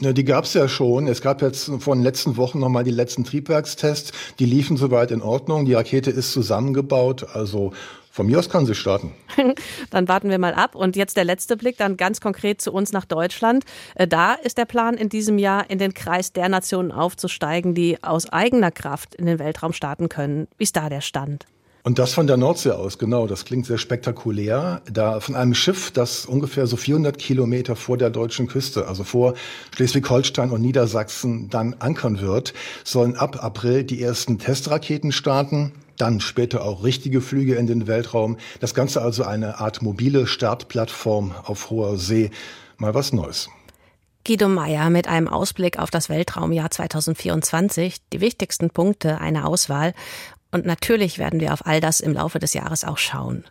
Ja, 0.00 0.12
die 0.12 0.24
gab 0.24 0.44
es 0.44 0.54
ja 0.54 0.68
schon. 0.68 1.06
Es 1.06 1.20
gab 1.20 1.42
jetzt 1.42 1.70
vor 1.80 1.94
den 1.94 2.02
letzten 2.02 2.38
Wochen 2.38 2.58
nochmal 2.58 2.82
die 2.82 2.90
letzten 2.90 3.24
Triebwerkstests. 3.24 4.12
Die 4.38 4.46
liefen 4.46 4.78
soweit 4.78 5.10
in 5.10 5.20
Ordnung. 5.20 5.66
Die 5.66 5.74
Rakete 5.74 6.10
ist 6.10 6.32
zusammengebaut. 6.32 7.26
Also 7.34 7.72
von 8.10 8.26
mir 8.26 8.38
aus 8.38 8.48
kann 8.48 8.64
sie 8.64 8.74
starten. 8.74 9.12
dann 9.90 10.08
warten 10.08 10.30
wir 10.30 10.38
mal 10.38 10.54
ab. 10.54 10.74
Und 10.74 10.96
jetzt 10.96 11.18
der 11.18 11.24
letzte 11.24 11.58
Blick 11.58 11.76
dann 11.76 11.98
ganz 11.98 12.22
konkret 12.22 12.62
zu 12.62 12.72
uns 12.72 12.92
nach 12.92 13.04
Deutschland. 13.04 13.64
Äh, 13.94 14.08
da 14.08 14.32
ist 14.32 14.56
der 14.56 14.64
Plan 14.64 14.94
in 14.94 15.10
diesem 15.10 15.36
Jahr 15.38 15.68
in 15.68 15.78
den 15.78 15.92
Kreis 15.92 16.32
der 16.32 16.48
Nationen 16.48 16.90
aufzusteigen, 16.90 17.74
die 17.74 18.02
aus 18.02 18.32
eigener 18.32 18.70
Kraft 18.70 19.14
in 19.14 19.26
den 19.26 19.38
Weltraum 19.38 19.74
starten 19.74 20.08
können. 20.08 20.48
Wie 20.56 20.64
ist 20.64 20.76
da 20.76 20.88
der 20.88 21.02
Stand? 21.02 21.46
Und 21.84 21.98
das 21.98 22.14
von 22.14 22.28
der 22.28 22.36
Nordsee 22.36 22.70
aus, 22.70 22.96
genau. 22.96 23.26
Das 23.26 23.44
klingt 23.44 23.66
sehr 23.66 23.78
spektakulär. 23.78 24.82
Da 24.90 25.18
von 25.18 25.34
einem 25.34 25.52
Schiff, 25.52 25.90
das 25.90 26.26
ungefähr 26.26 26.68
so 26.68 26.76
400 26.76 27.18
Kilometer 27.18 27.74
vor 27.74 27.98
der 27.98 28.10
deutschen 28.10 28.46
Küste, 28.46 28.86
also 28.86 29.02
vor 29.02 29.34
Schleswig-Holstein 29.74 30.50
und 30.50 30.60
Niedersachsen, 30.60 31.50
dann 31.50 31.74
ankern 31.80 32.20
wird, 32.20 32.54
sollen 32.84 33.16
ab 33.16 33.42
April 33.42 33.82
die 33.82 34.00
ersten 34.00 34.38
Testraketen 34.38 35.10
starten. 35.10 35.72
Dann 35.96 36.20
später 36.20 36.64
auch 36.64 36.84
richtige 36.84 37.20
Flüge 37.20 37.56
in 37.56 37.66
den 37.66 37.88
Weltraum. 37.88 38.36
Das 38.60 38.74
Ganze 38.74 39.02
also 39.02 39.24
eine 39.24 39.58
Art 39.58 39.82
mobile 39.82 40.28
Startplattform 40.28 41.34
auf 41.44 41.70
hoher 41.70 41.96
See. 41.96 42.30
Mal 42.78 42.94
was 42.94 43.12
Neues. 43.12 43.48
Guido 44.24 44.48
Meyer 44.48 44.88
mit 44.88 45.08
einem 45.08 45.26
Ausblick 45.26 45.80
auf 45.80 45.90
das 45.90 46.08
Weltraumjahr 46.08 46.70
2024, 46.70 47.96
die 48.12 48.20
wichtigsten 48.20 48.70
Punkte 48.70 49.20
einer 49.20 49.48
Auswahl 49.48 49.94
Und 50.52 50.66
natürlich 50.66 51.18
werden 51.18 51.40
wir 51.40 51.52
auf 51.52 51.66
all 51.66 51.80
das 51.80 52.00
im 52.00 52.12
Laufe 52.12 52.38
des 52.38 52.54
Jahres 52.54 52.84
auch 52.84 52.98
schauen. 52.98 53.44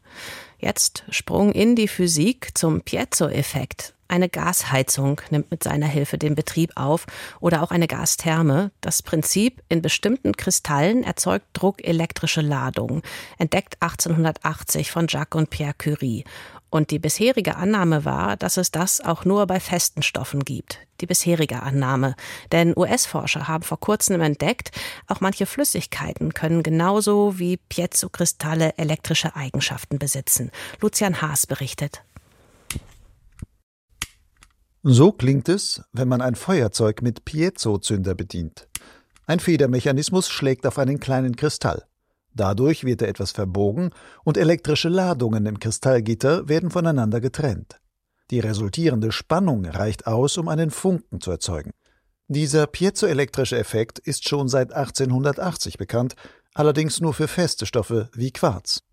Jetzt 0.60 1.04
Sprung 1.10 1.52
in 1.52 1.76
die 1.76 1.88
Physik 1.88 2.58
zum 2.58 2.82
Piezo-Effekt. 2.82 3.94
Eine 4.08 4.30
Gasheizung 4.30 5.22
nimmt 5.30 5.52
mit 5.52 5.64
seiner 5.64 5.88
Hilfe 5.88 6.18
den 6.18 6.36
Betrieb 6.36 6.72
auf 6.76 7.06
oder 7.40 7.64
auch 7.64 7.72
eine 7.72 7.88
Gastherme. 7.88 8.72
Das 8.82 9.02
Prinzip 9.02 9.64
in 9.70 9.82
bestimmten 9.82 10.36
Kristallen 10.36 11.04
erzeugt 11.04 11.46
druckelektrische 11.54 12.42
Ladung, 12.42 13.02
entdeckt 13.40 13.78
1880 13.80 14.92
von 14.92 15.08
Jacques 15.08 15.40
und 15.40 15.50
Pierre 15.50 15.74
Curie. 15.78 16.26
Und 16.72 16.90
die 16.90 17.00
bisherige 17.00 17.58
Annahme 17.58 18.06
war, 18.06 18.38
dass 18.38 18.56
es 18.56 18.72
das 18.72 19.02
auch 19.02 19.26
nur 19.26 19.46
bei 19.46 19.60
festen 19.60 20.02
Stoffen 20.02 20.46
gibt. 20.46 20.80
Die 21.02 21.06
bisherige 21.06 21.62
Annahme. 21.62 22.16
Denn 22.54 22.74
US-Forscher 22.76 23.50
haben 23.50 23.64
vor 23.64 23.80
kurzem 23.80 24.22
entdeckt, 24.22 24.72
auch 25.08 25.20
manche 25.20 25.46
Flüssigkeiten 25.46 26.34
können 26.34 26.64
genauso 26.64 27.38
wie 27.38 27.58
Piezokristalle 27.58 28.78
elektrische 28.78 29.36
Eigenschaften 29.36 30.00
besitzen. 30.00 30.50
Lucian 30.80 31.22
Haas 31.22 31.46
berichtet. 31.46 32.04
So 34.82 35.12
klingt 35.12 35.50
es, 35.50 35.84
wenn 35.92 36.08
man 36.08 36.22
ein 36.22 36.36
Feuerzeug 36.36 37.02
mit 37.02 37.26
Piezo-Zünder 37.26 38.16
bedient. 38.16 38.68
Ein 39.28 39.42
Federmechanismus 39.42 40.30
schlägt 40.30 40.66
auf 40.66 40.80
einen 40.80 41.00
kleinen 41.02 41.36
Kristall. 41.36 41.84
Dadurch 42.34 42.84
wird 42.84 43.02
er 43.02 43.10
etwas 43.10 43.32
verbogen 43.32 43.92
und 44.24 44.38
elektrische 44.38 44.90
Ladungen 44.90 45.46
im 45.46 45.60
Kristallgitter 45.60 46.48
werden 46.48 46.72
voneinander 46.72 47.20
getrennt. 47.20 47.80
Die 48.30 48.40
resultierende 48.40 49.12
Spannung 49.12 49.66
reicht 49.66 50.08
aus, 50.08 50.38
um 50.38 50.48
einen 50.48 50.72
Funken 50.72 51.20
zu 51.20 51.32
erzeugen. 51.32 51.72
Dieser 52.30 52.66
piezoelektrische 52.66 53.58
Effekt 53.58 54.00
ist 54.00 54.28
schon 54.28 54.48
seit 54.48 54.72
1880 54.72 55.78
bekannt, 55.78 56.16
allerdings 56.54 57.02
nur 57.02 57.14
für 57.14 57.28
feste 57.28 57.66
Stoffe 57.66 58.10
wie 58.14 58.32
Quarz. 58.32 58.84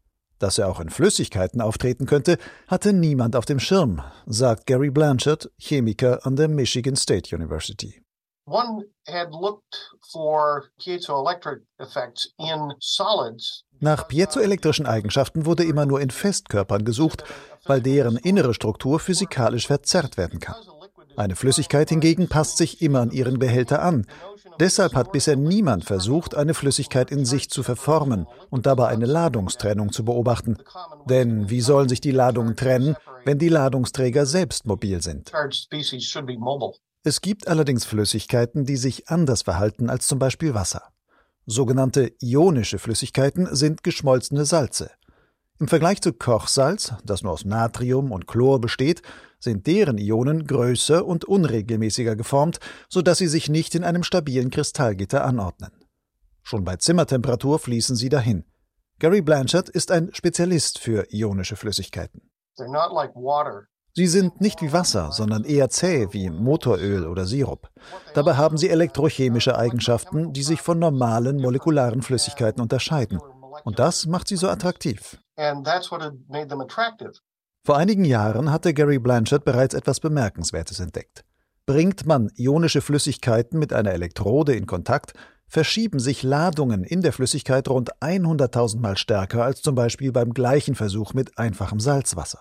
Dass 0.40 0.58
er 0.58 0.68
auch 0.68 0.80
in 0.80 0.90
Flüssigkeiten 0.90 1.60
auftreten 1.60 2.06
könnte, 2.06 2.38
hatte 2.66 2.92
niemand 2.92 3.36
auf 3.36 3.44
dem 3.44 3.60
Schirm, 3.60 4.02
sagt 4.26 4.66
Gary 4.66 4.90
Blanchard, 4.90 5.50
Chemiker 5.58 6.26
an 6.26 6.34
der 6.34 6.48
Michigan 6.48 6.96
State 6.96 7.34
University. 7.34 8.02
Nach 13.80 14.08
piezoelektrischen 14.08 14.86
Eigenschaften 14.86 15.46
wurde 15.46 15.64
immer 15.64 15.86
nur 15.86 16.00
in 16.00 16.10
Festkörpern 16.10 16.84
gesucht, 16.84 17.24
weil 17.64 17.80
deren 17.80 18.16
innere 18.16 18.54
Struktur 18.54 19.00
physikalisch 19.00 19.66
verzerrt 19.66 20.16
werden 20.16 20.40
kann. 20.40 20.56
Eine 21.16 21.36
Flüssigkeit 21.36 21.88
hingegen 21.88 22.28
passt 22.28 22.58
sich 22.58 22.80
immer 22.80 23.00
an 23.00 23.10
ihren 23.10 23.38
Behälter 23.38 23.82
an, 23.82 24.06
Deshalb 24.60 24.96
hat 24.96 25.12
bisher 25.12 25.36
niemand 25.36 25.84
versucht, 25.84 26.34
eine 26.34 26.52
Flüssigkeit 26.52 27.12
in 27.12 27.24
sich 27.24 27.48
zu 27.48 27.62
verformen 27.62 28.26
und 28.50 28.66
dabei 28.66 28.88
eine 28.88 29.06
Ladungstrennung 29.06 29.92
zu 29.92 30.04
beobachten. 30.04 30.58
Denn 31.08 31.48
wie 31.48 31.60
sollen 31.60 31.88
sich 31.88 32.00
die 32.00 32.10
Ladungen 32.10 32.56
trennen, 32.56 32.96
wenn 33.24 33.38
die 33.38 33.48
Ladungsträger 33.48 34.26
selbst 34.26 34.66
mobil 34.66 35.00
sind? 35.00 35.30
Es 37.08 37.22
gibt 37.22 37.48
allerdings 37.48 37.86
Flüssigkeiten, 37.86 38.66
die 38.66 38.76
sich 38.76 39.08
anders 39.08 39.40
verhalten 39.40 39.88
als 39.88 40.06
zum 40.06 40.18
Beispiel 40.18 40.52
Wasser. 40.52 40.92
Sogenannte 41.46 42.12
ionische 42.20 42.78
Flüssigkeiten 42.78 43.48
sind 43.56 43.82
geschmolzene 43.82 44.44
Salze. 44.44 44.90
Im 45.58 45.68
Vergleich 45.68 46.02
zu 46.02 46.12
Kochsalz, 46.12 46.92
das 47.06 47.22
nur 47.22 47.32
aus 47.32 47.46
Natrium 47.46 48.12
und 48.12 48.26
Chlor 48.26 48.60
besteht, 48.60 49.00
sind 49.40 49.66
deren 49.66 49.96
Ionen 49.96 50.46
größer 50.46 51.06
und 51.06 51.24
unregelmäßiger 51.24 52.14
geformt, 52.14 52.60
so 52.90 53.00
dass 53.00 53.16
sie 53.16 53.28
sich 53.28 53.48
nicht 53.48 53.74
in 53.74 53.84
einem 53.84 54.02
stabilen 54.02 54.50
Kristallgitter 54.50 55.24
anordnen. 55.24 55.72
Schon 56.42 56.64
bei 56.64 56.76
Zimmertemperatur 56.76 57.58
fließen 57.58 57.96
sie 57.96 58.10
dahin. 58.10 58.44
Gary 58.98 59.22
Blanchard 59.22 59.70
ist 59.70 59.90
ein 59.90 60.12
Spezialist 60.12 60.78
für 60.78 61.06
ionische 61.10 61.56
Flüssigkeiten. 61.56 62.30
Sie 63.98 64.06
sind 64.06 64.40
nicht 64.40 64.62
wie 64.62 64.72
Wasser, 64.72 65.10
sondern 65.10 65.42
eher 65.42 65.70
zäh 65.70 66.06
wie 66.12 66.30
Motoröl 66.30 67.04
oder 67.04 67.26
Sirup. 67.26 67.68
Dabei 68.14 68.36
haben 68.36 68.56
sie 68.56 68.70
elektrochemische 68.70 69.58
Eigenschaften, 69.58 70.32
die 70.32 70.44
sich 70.44 70.60
von 70.60 70.78
normalen 70.78 71.38
molekularen 71.38 72.02
Flüssigkeiten 72.02 72.62
unterscheiden. 72.62 73.18
Und 73.64 73.80
das 73.80 74.06
macht 74.06 74.28
sie 74.28 74.36
so 74.36 74.48
attraktiv. 74.48 75.18
Vor 77.64 77.76
einigen 77.76 78.04
Jahren 78.04 78.52
hatte 78.52 78.72
Gary 78.72 79.00
Blanchard 79.00 79.44
bereits 79.44 79.74
etwas 79.74 79.98
Bemerkenswertes 79.98 80.78
entdeckt. 80.78 81.24
Bringt 81.66 82.06
man 82.06 82.30
ionische 82.36 82.82
Flüssigkeiten 82.82 83.58
mit 83.58 83.72
einer 83.72 83.90
Elektrode 83.90 84.54
in 84.54 84.66
Kontakt, 84.66 85.14
verschieben 85.48 85.98
sich 85.98 86.22
Ladungen 86.22 86.84
in 86.84 87.02
der 87.02 87.12
Flüssigkeit 87.12 87.68
rund 87.68 87.90
100.000 88.00 88.78
Mal 88.78 88.96
stärker 88.96 89.42
als 89.42 89.60
zum 89.60 89.74
Beispiel 89.74 90.12
beim 90.12 90.34
gleichen 90.34 90.76
Versuch 90.76 91.14
mit 91.14 91.36
einfachem 91.36 91.80
Salzwasser. 91.80 92.38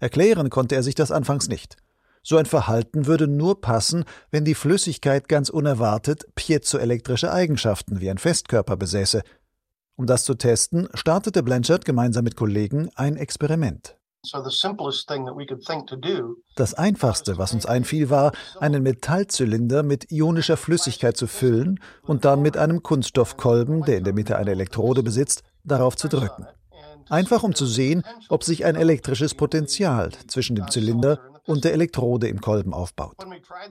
Erklären 0.00 0.50
konnte 0.50 0.74
er 0.74 0.82
sich 0.82 0.96
das 0.96 1.12
anfangs 1.12 1.48
nicht. 1.48 1.76
So 2.22 2.36
ein 2.36 2.46
Verhalten 2.46 3.06
würde 3.06 3.28
nur 3.28 3.60
passen, 3.60 4.04
wenn 4.30 4.44
die 4.44 4.54
Flüssigkeit 4.54 5.28
ganz 5.28 5.48
unerwartet 5.48 6.34
piezoelektrische 6.34 7.32
Eigenschaften 7.32 8.00
wie 8.00 8.10
ein 8.10 8.18
Festkörper 8.18 8.76
besäße, 8.76 9.22
um 9.96 10.06
das 10.06 10.24
zu 10.24 10.34
testen, 10.34 10.88
startete 10.94 11.42
Blanchard 11.42 11.84
gemeinsam 11.84 12.24
mit 12.24 12.36
Kollegen 12.36 12.90
ein 12.94 13.16
Experiment. 13.16 13.96
Das 16.56 16.74
Einfachste, 16.74 17.38
was 17.38 17.54
uns 17.54 17.64
einfiel, 17.64 18.10
war, 18.10 18.32
einen 18.58 18.82
Metallzylinder 18.82 19.82
mit 19.82 20.10
ionischer 20.10 20.58
Flüssigkeit 20.58 21.16
zu 21.16 21.26
füllen 21.26 21.80
und 22.02 22.26
dann 22.26 22.42
mit 22.42 22.58
einem 22.58 22.82
Kunststoffkolben, 22.82 23.82
der 23.82 23.98
in 23.98 24.04
der 24.04 24.12
Mitte 24.12 24.36
eine 24.36 24.50
Elektrode 24.50 25.02
besitzt, 25.02 25.42
darauf 25.64 25.96
zu 25.96 26.08
drücken. 26.08 26.46
Einfach 27.10 27.42
um 27.42 27.54
zu 27.54 27.66
sehen, 27.66 28.02
ob 28.28 28.44
sich 28.44 28.64
ein 28.64 28.76
elektrisches 28.76 29.34
Potenzial 29.34 30.10
zwischen 30.28 30.56
dem 30.56 30.68
Zylinder 30.68 31.20
und 31.44 31.64
der 31.64 31.72
Elektrode 31.72 32.28
im 32.28 32.40
Kolben 32.40 32.72
aufbaut. 32.72 33.16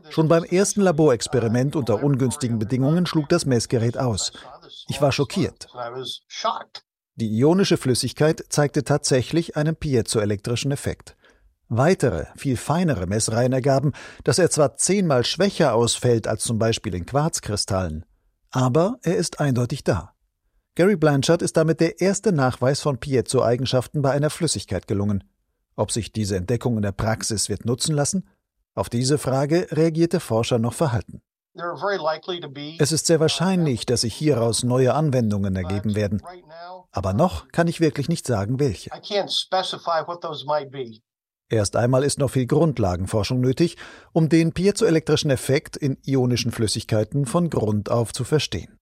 Schon 0.09 0.27
beim 0.27 0.43
ersten 0.43 0.81
Laborexperiment 0.81 1.75
unter 1.75 2.03
ungünstigen 2.03 2.59
Bedingungen 2.59 3.05
schlug 3.05 3.29
das 3.29 3.45
Messgerät 3.45 3.97
aus. 3.97 4.33
Ich 4.87 5.01
war 5.01 5.11
schockiert. 5.11 5.67
Die 7.15 7.37
ionische 7.37 7.77
Flüssigkeit 7.77 8.43
zeigte 8.49 8.83
tatsächlich 8.83 9.55
einen 9.55 9.75
piezoelektrischen 9.75 10.71
Effekt. 10.71 11.15
Weitere, 11.69 12.25
viel 12.35 12.57
feinere 12.57 13.05
Messreihen 13.07 13.53
ergaben, 13.53 13.93
dass 14.23 14.39
er 14.39 14.49
zwar 14.49 14.75
zehnmal 14.75 15.23
schwächer 15.23 15.75
ausfällt 15.75 16.27
als 16.27 16.43
zum 16.43 16.57
Beispiel 16.57 16.95
in 16.95 17.05
Quarzkristallen, 17.05 18.05
aber 18.51 18.97
er 19.03 19.17
ist 19.17 19.39
eindeutig 19.39 19.83
da. 19.83 20.13
Gary 20.79 20.95
Blanchard 20.95 21.41
ist 21.41 21.57
damit 21.57 21.81
der 21.81 21.99
erste 21.99 22.31
Nachweis 22.31 22.79
von 22.79 22.99
Piezo-Eigenschaften 22.99 24.01
bei 24.01 24.11
einer 24.11 24.29
Flüssigkeit 24.29 24.87
gelungen. 24.87 25.25
Ob 25.75 25.91
sich 25.91 26.13
diese 26.13 26.37
Entdeckung 26.37 26.77
in 26.77 26.83
der 26.83 26.93
Praxis 26.93 27.49
wird 27.49 27.65
nutzen 27.65 27.93
lassen? 27.93 28.29
Auf 28.75 28.87
diese 28.87 29.17
Frage 29.17 29.67
reagiert 29.71 30.13
der 30.13 30.21
Forscher 30.21 30.57
noch 30.57 30.71
verhalten. 30.71 31.21
Es 32.79 32.93
ist 32.93 33.07
sehr 33.07 33.19
wahrscheinlich, 33.19 33.85
dass 33.87 34.01
sich 34.01 34.15
hieraus 34.15 34.63
neue 34.63 34.93
Anwendungen 34.93 35.53
ergeben 35.57 35.95
werden. 35.95 36.21
Aber 36.91 37.11
noch 37.11 37.49
kann 37.49 37.67
ich 37.67 37.81
wirklich 37.81 38.07
nicht 38.07 38.25
sagen, 38.25 38.57
welche. 38.61 38.89
Erst 41.49 41.75
einmal 41.75 42.05
ist 42.05 42.19
noch 42.19 42.29
viel 42.29 42.45
Grundlagenforschung 42.45 43.41
nötig, 43.41 43.75
um 44.13 44.29
den 44.29 44.53
piezoelektrischen 44.53 45.29
Effekt 45.29 45.75
in 45.75 45.97
ionischen 46.05 46.53
Flüssigkeiten 46.53 47.25
von 47.25 47.49
Grund 47.49 47.91
auf 47.91 48.13
zu 48.13 48.23
verstehen. 48.23 48.78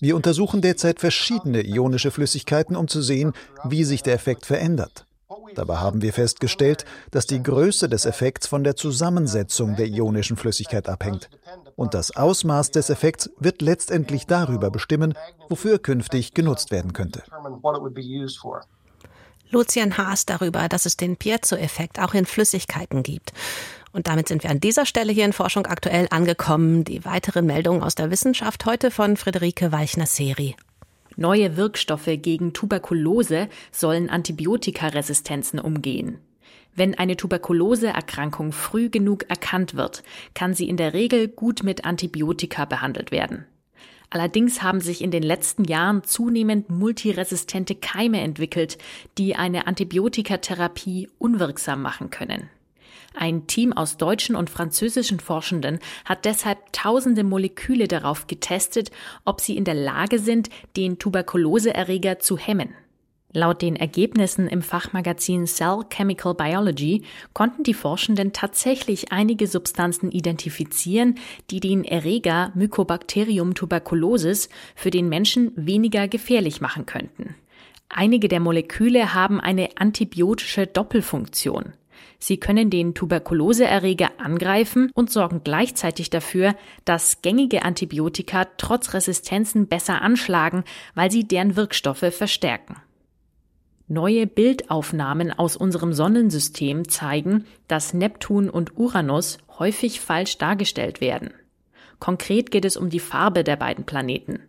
Wir 0.00 0.16
untersuchen 0.16 0.60
derzeit 0.60 1.00
verschiedene 1.00 1.64
ionische 1.64 2.10
Flüssigkeiten, 2.10 2.76
um 2.76 2.88
zu 2.88 3.02
sehen, 3.02 3.32
wie 3.64 3.84
sich 3.84 4.02
der 4.02 4.14
Effekt 4.14 4.46
verändert. 4.46 5.06
Dabei 5.54 5.76
haben 5.76 6.02
wir 6.02 6.12
festgestellt, 6.12 6.84
dass 7.12 7.26
die 7.26 7.42
Größe 7.42 7.88
des 7.88 8.04
Effekts 8.04 8.46
von 8.46 8.64
der 8.64 8.74
Zusammensetzung 8.76 9.76
der 9.76 9.86
ionischen 9.86 10.36
Flüssigkeit 10.36 10.88
abhängt. 10.88 11.30
Und 11.76 11.94
das 11.94 12.16
Ausmaß 12.16 12.72
des 12.72 12.90
Effekts 12.90 13.30
wird 13.38 13.62
letztendlich 13.62 14.26
darüber 14.26 14.70
bestimmen, 14.70 15.14
wofür 15.48 15.78
künftig 15.78 16.34
genutzt 16.34 16.70
werden 16.70 16.92
könnte. 16.92 17.22
Lucian 19.50 19.98
Haas 19.98 20.26
darüber, 20.26 20.68
dass 20.68 20.86
es 20.86 20.96
den 20.96 21.16
Piezo-Effekt 21.16 21.98
auch 21.98 22.14
in 22.14 22.26
Flüssigkeiten 22.26 23.02
gibt. 23.02 23.32
Und 23.92 24.06
damit 24.06 24.28
sind 24.28 24.42
wir 24.42 24.50
an 24.50 24.60
dieser 24.60 24.86
Stelle 24.86 25.12
hier 25.12 25.24
in 25.24 25.32
Forschung 25.32 25.66
aktuell 25.66 26.06
angekommen. 26.10 26.84
Die 26.84 27.04
weiteren 27.04 27.46
Meldungen 27.46 27.82
aus 27.82 27.94
der 27.94 28.10
Wissenschaft 28.10 28.66
heute 28.66 28.90
von 28.90 29.16
Friederike 29.16 29.72
Weichner-Seri. 29.72 30.54
Neue 31.16 31.56
Wirkstoffe 31.56 32.08
gegen 32.22 32.52
Tuberkulose 32.52 33.48
sollen 33.72 34.08
Antibiotikaresistenzen 34.08 35.58
umgehen. 35.58 36.18
Wenn 36.74 36.96
eine 36.96 37.16
Tuberkuloseerkrankung 37.16 38.52
früh 38.52 38.90
genug 38.90 39.28
erkannt 39.28 39.74
wird, 39.74 40.04
kann 40.34 40.54
sie 40.54 40.68
in 40.68 40.76
der 40.76 40.94
Regel 40.94 41.26
gut 41.26 41.64
mit 41.64 41.84
Antibiotika 41.84 42.64
behandelt 42.64 43.10
werden. 43.10 43.44
Allerdings 44.08 44.62
haben 44.62 44.80
sich 44.80 45.02
in 45.02 45.10
den 45.10 45.22
letzten 45.22 45.64
Jahren 45.64 46.02
zunehmend 46.04 46.70
multiresistente 46.70 47.74
Keime 47.74 48.20
entwickelt, 48.20 48.78
die 49.18 49.36
eine 49.36 49.66
Antibiotikatherapie 49.66 51.08
unwirksam 51.18 51.82
machen 51.82 52.10
können. 52.10 52.48
Ein 53.14 53.46
Team 53.46 53.72
aus 53.72 53.96
deutschen 53.96 54.36
und 54.36 54.50
französischen 54.50 55.20
Forschenden 55.20 55.80
hat 56.04 56.24
deshalb 56.24 56.72
tausende 56.72 57.24
Moleküle 57.24 57.88
darauf 57.88 58.26
getestet, 58.26 58.90
ob 59.24 59.40
sie 59.40 59.56
in 59.56 59.64
der 59.64 59.74
Lage 59.74 60.18
sind, 60.18 60.48
den 60.76 60.98
Tuberkuloseerreger 60.98 62.20
zu 62.20 62.38
hemmen. 62.38 62.74
Laut 63.32 63.62
den 63.62 63.76
Ergebnissen 63.76 64.48
im 64.48 64.60
Fachmagazin 64.60 65.46
Cell 65.46 65.84
Chemical 65.88 66.34
Biology 66.34 67.04
konnten 67.32 67.62
die 67.62 67.74
Forschenden 67.74 68.32
tatsächlich 68.32 69.12
einige 69.12 69.46
Substanzen 69.46 70.10
identifizieren, 70.10 71.16
die 71.50 71.60
den 71.60 71.84
Erreger 71.84 72.50
Mycobacterium 72.56 73.54
tuberculosis 73.54 74.48
für 74.74 74.90
den 74.90 75.08
Menschen 75.08 75.52
weniger 75.54 76.08
gefährlich 76.08 76.60
machen 76.60 76.86
könnten. 76.86 77.36
Einige 77.88 78.26
der 78.26 78.40
Moleküle 78.40 79.14
haben 79.14 79.40
eine 79.40 79.68
antibiotische 79.76 80.66
Doppelfunktion. 80.66 81.74
Sie 82.18 82.38
können 82.38 82.70
den 82.70 82.94
Tuberkuloseerreger 82.94 84.10
angreifen 84.18 84.90
und 84.94 85.10
sorgen 85.10 85.42
gleichzeitig 85.44 86.10
dafür, 86.10 86.54
dass 86.84 87.22
gängige 87.22 87.62
Antibiotika 87.62 88.46
trotz 88.56 88.94
Resistenzen 88.94 89.68
besser 89.68 90.02
anschlagen, 90.02 90.64
weil 90.94 91.10
sie 91.10 91.24
deren 91.24 91.56
Wirkstoffe 91.56 92.12
verstärken. 92.12 92.76
Neue 93.88 94.26
Bildaufnahmen 94.26 95.32
aus 95.32 95.56
unserem 95.56 95.92
Sonnensystem 95.92 96.88
zeigen, 96.88 97.44
dass 97.66 97.92
Neptun 97.92 98.48
und 98.48 98.78
Uranus 98.78 99.38
häufig 99.58 100.00
falsch 100.00 100.38
dargestellt 100.38 101.00
werden. 101.00 101.30
Konkret 101.98 102.50
geht 102.50 102.64
es 102.64 102.76
um 102.76 102.88
die 102.88 103.00
Farbe 103.00 103.44
der 103.44 103.56
beiden 103.56 103.84
Planeten. 103.84 104.40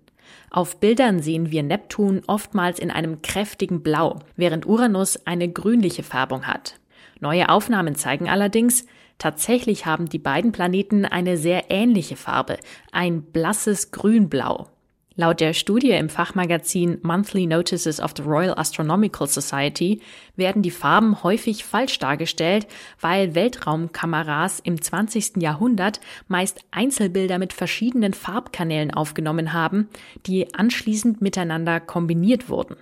Auf 0.52 0.80
Bildern 0.80 1.22
sehen 1.22 1.50
wir 1.50 1.64
Neptun 1.64 2.22
oftmals 2.28 2.78
in 2.78 2.92
einem 2.92 3.22
kräftigen 3.22 3.82
Blau, 3.82 4.20
während 4.36 4.66
Uranus 4.66 5.26
eine 5.26 5.50
grünliche 5.50 6.04
Färbung 6.04 6.46
hat. 6.46 6.81
Neue 7.22 7.50
Aufnahmen 7.50 7.94
zeigen 7.96 8.28
allerdings, 8.28 8.86
tatsächlich 9.20 9.86
haben 9.86 10.10
die 10.10 10.18
beiden 10.18 10.52
Planeten 10.52 11.06
eine 11.06 11.38
sehr 11.38 11.70
ähnliche 11.70 12.16
Farbe, 12.16 12.58
ein 12.92 13.22
blasses 13.22 13.92
Grünblau. 13.92 14.68
Laut 15.16 15.40
der 15.40 15.54
Studie 15.54 15.92
im 15.92 16.10
Fachmagazin 16.10 16.98
Monthly 17.04 17.46
Notices 17.46 18.00
of 18.00 18.14
the 18.18 18.24
Royal 18.24 18.58
Astronomical 18.58 19.28
Society 19.28 20.02
werden 20.36 20.64
die 20.64 20.72
Farben 20.72 21.22
häufig 21.22 21.64
falsch 21.64 22.00
dargestellt, 22.00 22.66
weil 23.00 23.36
Weltraumkameras 23.36 24.60
im 24.62 24.82
20. 24.82 25.38
Jahrhundert 25.38 26.00
meist 26.28 26.62
Einzelbilder 26.72 27.38
mit 27.38 27.54
verschiedenen 27.54 28.16
Farbkanälen 28.16 28.92
aufgenommen 28.92 29.54
haben, 29.54 29.90
die 30.26 30.56
anschließend 30.56 31.22
miteinander 31.22 31.80
kombiniert 31.80 32.50
wurden. 32.50 32.78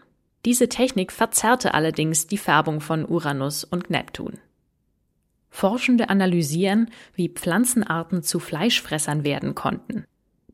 Diese 0.46 0.70
Technik 0.70 1.12
verzerrte 1.12 1.74
allerdings 1.74 2.28
die 2.28 2.38
Färbung 2.38 2.82
von 2.82 3.06
Uranus 3.06 3.64
und 3.64 3.90
Neptun. 3.90 4.40
Forschende 5.50 6.10
analysieren, 6.10 6.90
wie 7.16 7.30
Pflanzenarten 7.30 8.24
zu 8.24 8.40
Fleischfressern 8.40 9.24
werden 9.24 9.56
konnten. 9.56 10.06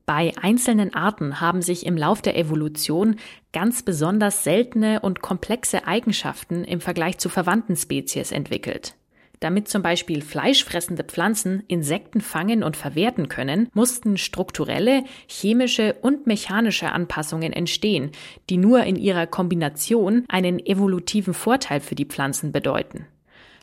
Bei 0.05 0.33
einzelnen 0.39 0.93
Arten 0.93 1.41
haben 1.41 1.61
sich 1.61 1.85
im 1.85 1.97
Lauf 1.97 2.21
der 2.21 2.37
Evolution 2.37 3.17
ganz 3.53 3.81
besonders 3.81 4.43
seltene 4.43 4.99
und 4.99 5.21
komplexe 5.21 5.87
Eigenschaften 5.87 6.63
im 6.63 6.79
Vergleich 6.79 7.17
zu 7.17 7.27
verwandten 7.27 7.75
Spezies 7.75 8.31
entwickelt. 8.31 8.95
Damit 9.39 9.67
zum 9.67 9.81
Beispiel 9.81 10.21
fleischfressende 10.21 11.03
Pflanzen 11.03 11.63
Insekten 11.67 12.21
fangen 12.21 12.63
und 12.63 12.77
verwerten 12.77 13.29
können, 13.29 13.69
mussten 13.73 14.17
strukturelle, 14.17 15.03
chemische 15.27 15.95
und 16.01 16.27
mechanische 16.27 16.91
Anpassungen 16.91 17.53
entstehen, 17.53 18.11
die 18.49 18.57
nur 18.57 18.83
in 18.83 18.95
ihrer 18.95 19.27
Kombination 19.27 20.25
einen 20.27 20.59
evolutiven 20.65 21.33
Vorteil 21.33 21.79
für 21.79 21.95
die 21.95 22.05
Pflanzen 22.05 22.51
bedeuten. 22.51 23.07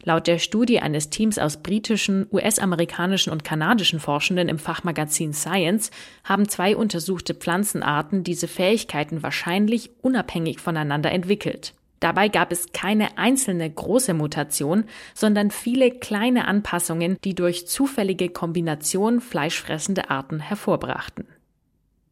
Laut 0.05 0.27
der 0.27 0.39
Studie 0.39 0.81
eines 0.81 1.11
Teams 1.11 1.39
aus 1.39 1.59
britischen, 1.59 2.27
US-amerikanischen 2.33 3.33
und 3.33 3.45
kanadischen 3.45 4.01
Forschenden 4.01 4.49
im 4.49 4.59
Fachmagazin 4.59 5.33
Science 5.33 5.93
haben 6.25 6.49
zwei 6.49 6.77
untersuchte 6.77 7.35
Pflanzenarten 7.35 8.25
diese 8.25 8.49
Fähigkeiten 8.49 9.23
wahrscheinlich 9.23 9.91
unabhängig 10.01 10.59
voneinander 10.59 11.13
entwickelt. 11.13 11.75
Dabei 12.03 12.27
gab 12.27 12.51
es 12.51 12.73
keine 12.73 13.17
einzelne 13.17 13.71
große 13.71 14.13
Mutation, 14.13 14.87
sondern 15.15 15.53
viele 15.53 15.93
kleine 15.93 16.49
Anpassungen, 16.49 17.17
die 17.23 17.37
durch 17.37 17.69
zufällige 17.69 18.29
Kombination 18.29 19.21
fleischfressende 19.21 20.11
Arten 20.11 20.41
hervorbrachten. 20.41 21.29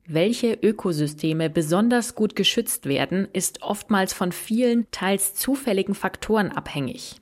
Welche 0.07 0.53
Ökosysteme 0.55 1.50
besonders 1.50 2.14
gut 2.14 2.37
geschützt 2.37 2.87
werden, 2.87 3.26
ist 3.33 3.62
oftmals 3.62 4.12
von 4.12 4.31
vielen, 4.31 4.88
teils 4.92 5.35
zufälligen 5.35 5.96
Faktoren 5.96 6.53
abhängig. 6.53 7.19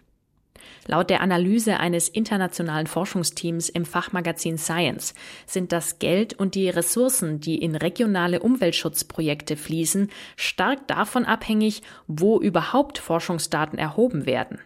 Laut 0.88 1.10
der 1.10 1.20
Analyse 1.20 1.78
eines 1.78 2.08
internationalen 2.08 2.86
Forschungsteams 2.86 3.68
im 3.68 3.84
Fachmagazin 3.84 4.56
Science 4.56 5.14
sind 5.46 5.70
das 5.70 5.98
Geld 5.98 6.32
und 6.32 6.54
die 6.54 6.70
Ressourcen, 6.70 7.40
die 7.40 7.62
in 7.62 7.76
regionale 7.76 8.40
Umweltschutzprojekte 8.40 9.58
fließen, 9.58 10.10
stark 10.34 10.88
davon 10.88 11.26
abhängig, 11.26 11.82
wo 12.06 12.40
überhaupt 12.40 12.96
Forschungsdaten 12.96 13.78
erhoben 13.78 14.24
werden. 14.24 14.58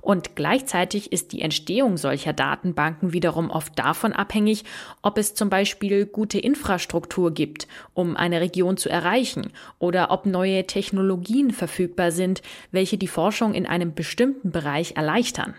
Und 0.00 0.36
gleichzeitig 0.36 1.12
ist 1.12 1.32
die 1.32 1.42
Entstehung 1.42 1.96
solcher 1.96 2.32
Datenbanken 2.32 3.12
wiederum 3.12 3.50
oft 3.50 3.78
davon 3.78 4.12
abhängig, 4.12 4.64
ob 5.02 5.18
es 5.18 5.34
zum 5.34 5.50
Beispiel 5.50 6.06
gute 6.06 6.38
Infrastruktur 6.38 7.32
gibt, 7.32 7.68
um 7.94 8.16
eine 8.16 8.40
Region 8.40 8.76
zu 8.76 8.88
erreichen, 8.88 9.52
oder 9.78 10.10
ob 10.10 10.26
neue 10.26 10.66
Technologien 10.66 11.50
verfügbar 11.50 12.10
sind, 12.10 12.42
welche 12.70 12.98
die 12.98 13.08
Forschung 13.08 13.54
in 13.54 13.66
einem 13.66 13.94
bestimmten 13.94 14.50
Bereich 14.50 14.96
erleichtern. 14.96 15.54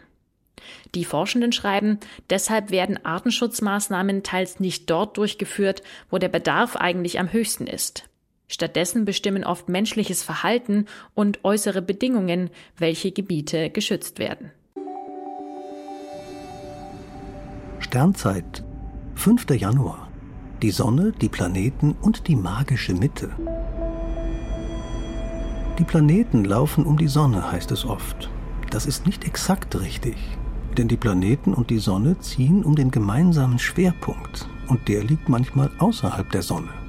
Die 0.96 1.06
Forschenden 1.06 1.52
schreiben, 1.52 2.00
deshalb 2.30 2.72
werden 2.72 3.04
Artenschutzmaßnahmen 3.06 4.24
teils 4.24 4.60
nicht 4.60 4.90
dort 4.90 5.18
durchgeführt, 5.18 5.84
wo 6.10 6.18
der 6.18 6.30
Bedarf 6.30 6.76
eigentlich 6.76 7.20
am 7.20 7.32
höchsten 7.32 7.68
ist. 7.68 8.10
Stattdessen 8.48 9.04
bestimmen 9.04 9.44
oft 9.44 9.68
menschliches 9.68 10.24
Verhalten 10.24 10.86
und 11.14 11.44
äußere 11.44 11.82
Bedingungen, 11.82 12.50
welche 12.78 13.12
Gebiete 13.12 13.70
geschützt 13.70 14.20
werden. 14.20 14.52
Sternzeit, 17.80 18.64
5. 19.16 19.50
Januar. 19.52 20.10
Die 20.62 20.72
Sonne, 20.72 21.12
die 21.12 21.30
Planeten 21.30 21.96
und 22.02 22.28
die 22.28 22.36
magische 22.36 22.94
Mitte. 22.94 23.30
Die 25.78 25.84
Planeten 25.84 26.44
laufen 26.44 26.86
um 26.86 26.98
die 26.98 27.08
Sonne, 27.08 27.52
heißt 27.52 27.72
es 27.72 27.86
oft. 27.86 28.30
Das 28.72 28.86
ist 28.86 29.06
nicht 29.06 29.26
exakt 29.26 29.80
richtig, 29.80 30.16
denn 30.78 30.88
die 30.88 30.98
Planeten 30.98 31.54
und 31.54 31.70
die 31.70 31.78
Sonne 31.78 32.18
ziehen 32.20 32.64
um 32.64 32.76
den 32.76 32.92
gemeinsamen 32.92 33.60
Schwerpunkt 33.60 34.48
und 34.68 34.88
der 34.88 35.04
liegt 35.04 35.30
manchmal 35.30 35.70
außerhalb 35.78 36.30
der 36.32 36.42
Sonne. 36.42 36.87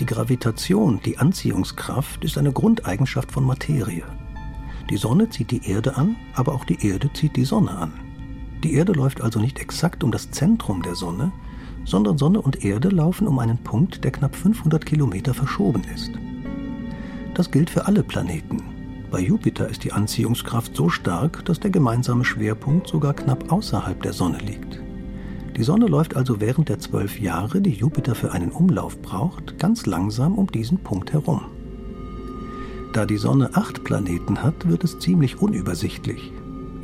Die 0.00 0.06
Gravitation, 0.06 1.00
die 1.04 1.18
Anziehungskraft, 1.18 2.24
ist 2.24 2.38
eine 2.38 2.52
Grundeigenschaft 2.52 3.30
von 3.30 3.44
Materie. 3.44 4.04
Die 4.90 4.96
Sonne 4.96 5.28
zieht 5.28 5.50
die 5.50 5.68
Erde 5.68 5.96
an, 5.96 6.16
aber 6.34 6.54
auch 6.54 6.64
die 6.64 6.86
Erde 6.86 7.12
zieht 7.12 7.36
die 7.36 7.44
Sonne 7.44 7.72
an. 7.72 7.92
Die 8.64 8.74
Erde 8.74 8.92
läuft 8.92 9.20
also 9.20 9.38
nicht 9.38 9.58
exakt 9.58 10.02
um 10.02 10.10
das 10.10 10.30
Zentrum 10.30 10.82
der 10.82 10.94
Sonne, 10.94 11.30
sondern 11.84 12.18
Sonne 12.18 12.40
und 12.40 12.64
Erde 12.64 12.88
laufen 12.88 13.28
um 13.28 13.38
einen 13.38 13.58
Punkt, 13.58 14.02
der 14.04 14.12
knapp 14.12 14.34
500 14.34 14.84
Kilometer 14.84 15.34
verschoben 15.34 15.82
ist. 15.94 16.10
Das 17.34 17.50
gilt 17.50 17.70
für 17.70 17.86
alle 17.86 18.02
Planeten. 18.02 18.62
Bei 19.10 19.20
Jupiter 19.20 19.68
ist 19.68 19.84
die 19.84 19.92
Anziehungskraft 19.92 20.74
so 20.74 20.88
stark, 20.88 21.44
dass 21.44 21.60
der 21.60 21.70
gemeinsame 21.70 22.24
Schwerpunkt 22.24 22.88
sogar 22.88 23.14
knapp 23.14 23.52
außerhalb 23.52 24.02
der 24.02 24.14
Sonne 24.14 24.38
liegt. 24.38 24.81
Die 25.56 25.64
Sonne 25.64 25.86
läuft 25.86 26.16
also 26.16 26.40
während 26.40 26.70
der 26.70 26.78
zwölf 26.78 27.20
Jahre, 27.20 27.60
die 27.60 27.72
Jupiter 27.72 28.14
für 28.14 28.32
einen 28.32 28.50
Umlauf 28.50 29.00
braucht, 29.02 29.58
ganz 29.58 29.84
langsam 29.84 30.38
um 30.38 30.46
diesen 30.46 30.78
Punkt 30.78 31.12
herum. 31.12 31.42
Da 32.94 33.04
die 33.04 33.18
Sonne 33.18 33.50
acht 33.54 33.84
Planeten 33.84 34.42
hat, 34.42 34.68
wird 34.68 34.82
es 34.84 34.98
ziemlich 34.98 35.40
unübersichtlich. 35.40 36.32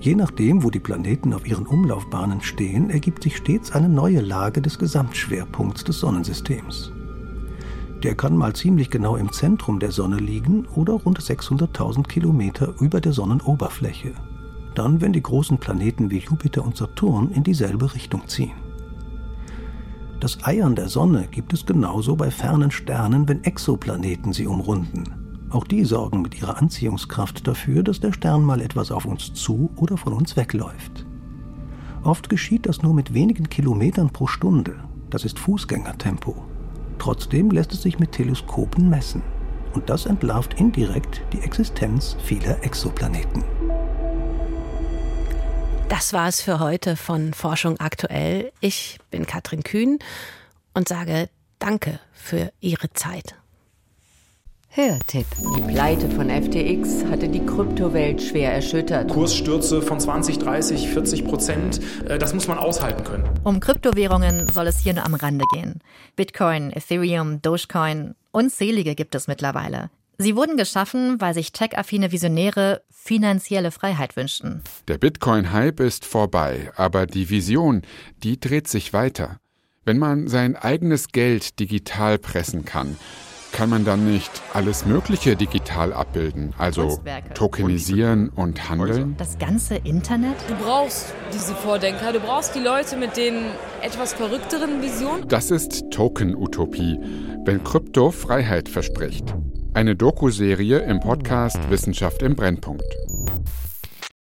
Je 0.00 0.14
nachdem, 0.14 0.62
wo 0.62 0.70
die 0.70 0.80
Planeten 0.80 1.32
auf 1.32 1.46
ihren 1.46 1.66
Umlaufbahnen 1.66 2.42
stehen, 2.42 2.90
ergibt 2.90 3.22
sich 3.22 3.36
stets 3.36 3.72
eine 3.72 3.88
neue 3.88 4.20
Lage 4.20 4.60
des 4.60 4.78
Gesamtschwerpunkts 4.78 5.84
des 5.84 5.98
Sonnensystems. 6.00 6.92
Der 8.02 8.14
kann 8.14 8.36
mal 8.36 8.54
ziemlich 8.54 8.90
genau 8.90 9.16
im 9.16 9.32
Zentrum 9.32 9.80
der 9.80 9.90
Sonne 9.90 10.18
liegen 10.18 10.66
oder 10.76 10.92
rund 10.92 11.18
600.000 11.18 12.06
Kilometer 12.06 12.74
über 12.80 13.00
der 13.00 13.12
Sonnenoberfläche 13.12 14.12
dann, 14.78 15.00
wenn 15.00 15.12
die 15.12 15.22
großen 15.22 15.58
Planeten 15.58 16.10
wie 16.10 16.18
Jupiter 16.18 16.64
und 16.64 16.76
Saturn 16.76 17.30
in 17.32 17.42
dieselbe 17.42 17.94
Richtung 17.94 18.28
ziehen. 18.28 18.56
Das 20.20 20.44
Eiern 20.44 20.74
der 20.74 20.88
Sonne 20.88 21.26
gibt 21.30 21.52
es 21.52 21.66
genauso 21.66 22.16
bei 22.16 22.30
fernen 22.30 22.70
Sternen, 22.70 23.28
wenn 23.28 23.44
Exoplaneten 23.44 24.32
sie 24.32 24.46
umrunden. 24.46 25.04
Auch 25.50 25.64
die 25.64 25.84
sorgen 25.84 26.22
mit 26.22 26.40
ihrer 26.40 26.58
Anziehungskraft 26.58 27.46
dafür, 27.46 27.82
dass 27.82 28.00
der 28.00 28.12
Stern 28.12 28.42
mal 28.42 28.60
etwas 28.60 28.90
auf 28.90 29.04
uns 29.04 29.32
zu 29.32 29.70
oder 29.76 29.96
von 29.96 30.12
uns 30.12 30.36
wegläuft. 30.36 31.06
Oft 32.02 32.28
geschieht 32.28 32.66
das 32.66 32.82
nur 32.82 32.94
mit 32.94 33.14
wenigen 33.14 33.48
Kilometern 33.48 34.10
pro 34.10 34.26
Stunde. 34.26 34.76
Das 35.10 35.24
ist 35.24 35.38
Fußgängertempo. 35.38 36.36
Trotzdem 36.98 37.50
lässt 37.50 37.72
es 37.72 37.82
sich 37.82 37.98
mit 37.98 38.12
Teleskopen 38.12 38.88
messen. 38.90 39.22
Und 39.74 39.88
das 39.88 40.06
entlarvt 40.06 40.54
indirekt 40.60 41.22
die 41.32 41.40
Existenz 41.40 42.16
vieler 42.22 42.62
Exoplaneten. 42.64 43.44
Das 45.88 46.12
war 46.12 46.28
es 46.28 46.42
für 46.42 46.60
heute 46.60 46.96
von 46.96 47.32
Forschung 47.32 47.80
aktuell. 47.80 48.52
Ich 48.60 48.98
bin 49.10 49.26
Katrin 49.26 49.62
Kühn 49.62 49.98
und 50.74 50.86
sage 50.86 51.30
Danke 51.58 51.98
für 52.12 52.52
Ihre 52.60 52.92
Zeit. 52.92 53.34
Hörtipp. 54.68 55.26
Die 55.56 55.62
Pleite 55.62 56.08
von 56.10 56.28
FTX 56.28 57.06
hatte 57.10 57.28
die 57.28 57.44
Kryptowelt 57.44 58.22
schwer 58.22 58.52
erschüttert. 58.52 59.08
Kursstürze 59.08 59.80
von 59.80 59.98
20, 59.98 60.38
30, 60.38 60.88
40 60.90 61.24
Prozent, 61.24 61.80
äh, 62.06 62.18
das 62.18 62.34
muss 62.34 62.46
man 62.48 62.58
aushalten 62.58 63.02
können. 63.02 63.28
Um 63.42 63.58
Kryptowährungen 63.58 64.48
soll 64.52 64.66
es 64.66 64.78
hier 64.78 64.92
nur 64.92 65.06
am 65.06 65.14
Rande 65.14 65.46
gehen. 65.52 65.80
Bitcoin, 66.14 66.70
Ethereum, 66.70 67.40
Dogecoin, 67.40 68.14
unzählige 68.30 68.94
gibt 68.94 69.14
es 69.14 69.26
mittlerweile. 69.26 69.90
Sie 70.18 70.36
wurden 70.36 70.56
geschaffen, 70.56 71.20
weil 71.20 71.32
sich 71.32 71.52
tech-affine 71.52 72.12
Visionäre 72.12 72.82
finanzielle 73.08 73.70
Freiheit 73.70 74.16
wünschten. 74.16 74.60
Der 74.86 74.98
Bitcoin-Hype 74.98 75.80
ist 75.80 76.04
vorbei, 76.04 76.70
aber 76.76 77.06
die 77.06 77.30
Vision, 77.30 77.80
die 78.22 78.38
dreht 78.38 78.68
sich 78.68 78.92
weiter. 78.92 79.38
Wenn 79.86 79.98
man 79.98 80.28
sein 80.28 80.56
eigenes 80.56 81.08
Geld 81.08 81.58
digital 81.58 82.18
pressen 82.18 82.66
kann, 82.66 82.98
kann 83.50 83.70
man 83.70 83.86
dann 83.86 84.04
nicht 84.04 84.30
alles 84.52 84.84
Mögliche 84.84 85.36
digital 85.36 85.94
abbilden, 85.94 86.52
also 86.58 87.00
tokenisieren 87.32 88.28
und 88.28 88.68
handeln? 88.68 89.14
Das 89.16 89.38
ganze 89.38 89.76
Internet? 89.76 90.36
Du 90.46 90.54
brauchst 90.56 91.14
diese 91.32 91.54
Vordenker, 91.54 92.12
du 92.12 92.20
brauchst 92.20 92.54
die 92.54 92.60
Leute 92.60 92.98
mit 92.98 93.16
den 93.16 93.46
etwas 93.80 94.12
verrückteren 94.12 94.82
Visionen. 94.82 95.26
Das 95.28 95.50
ist 95.50 95.90
Token-Utopie, 95.90 97.00
wenn 97.46 97.64
Krypto 97.64 98.10
Freiheit 98.10 98.68
verspricht. 98.68 99.34
Eine 99.74 99.94
Doku-Serie 99.94 100.78
im 100.80 101.00
Podcast 101.00 101.70
Wissenschaft 101.70 102.22
im 102.22 102.34
Brennpunkt. 102.34 102.84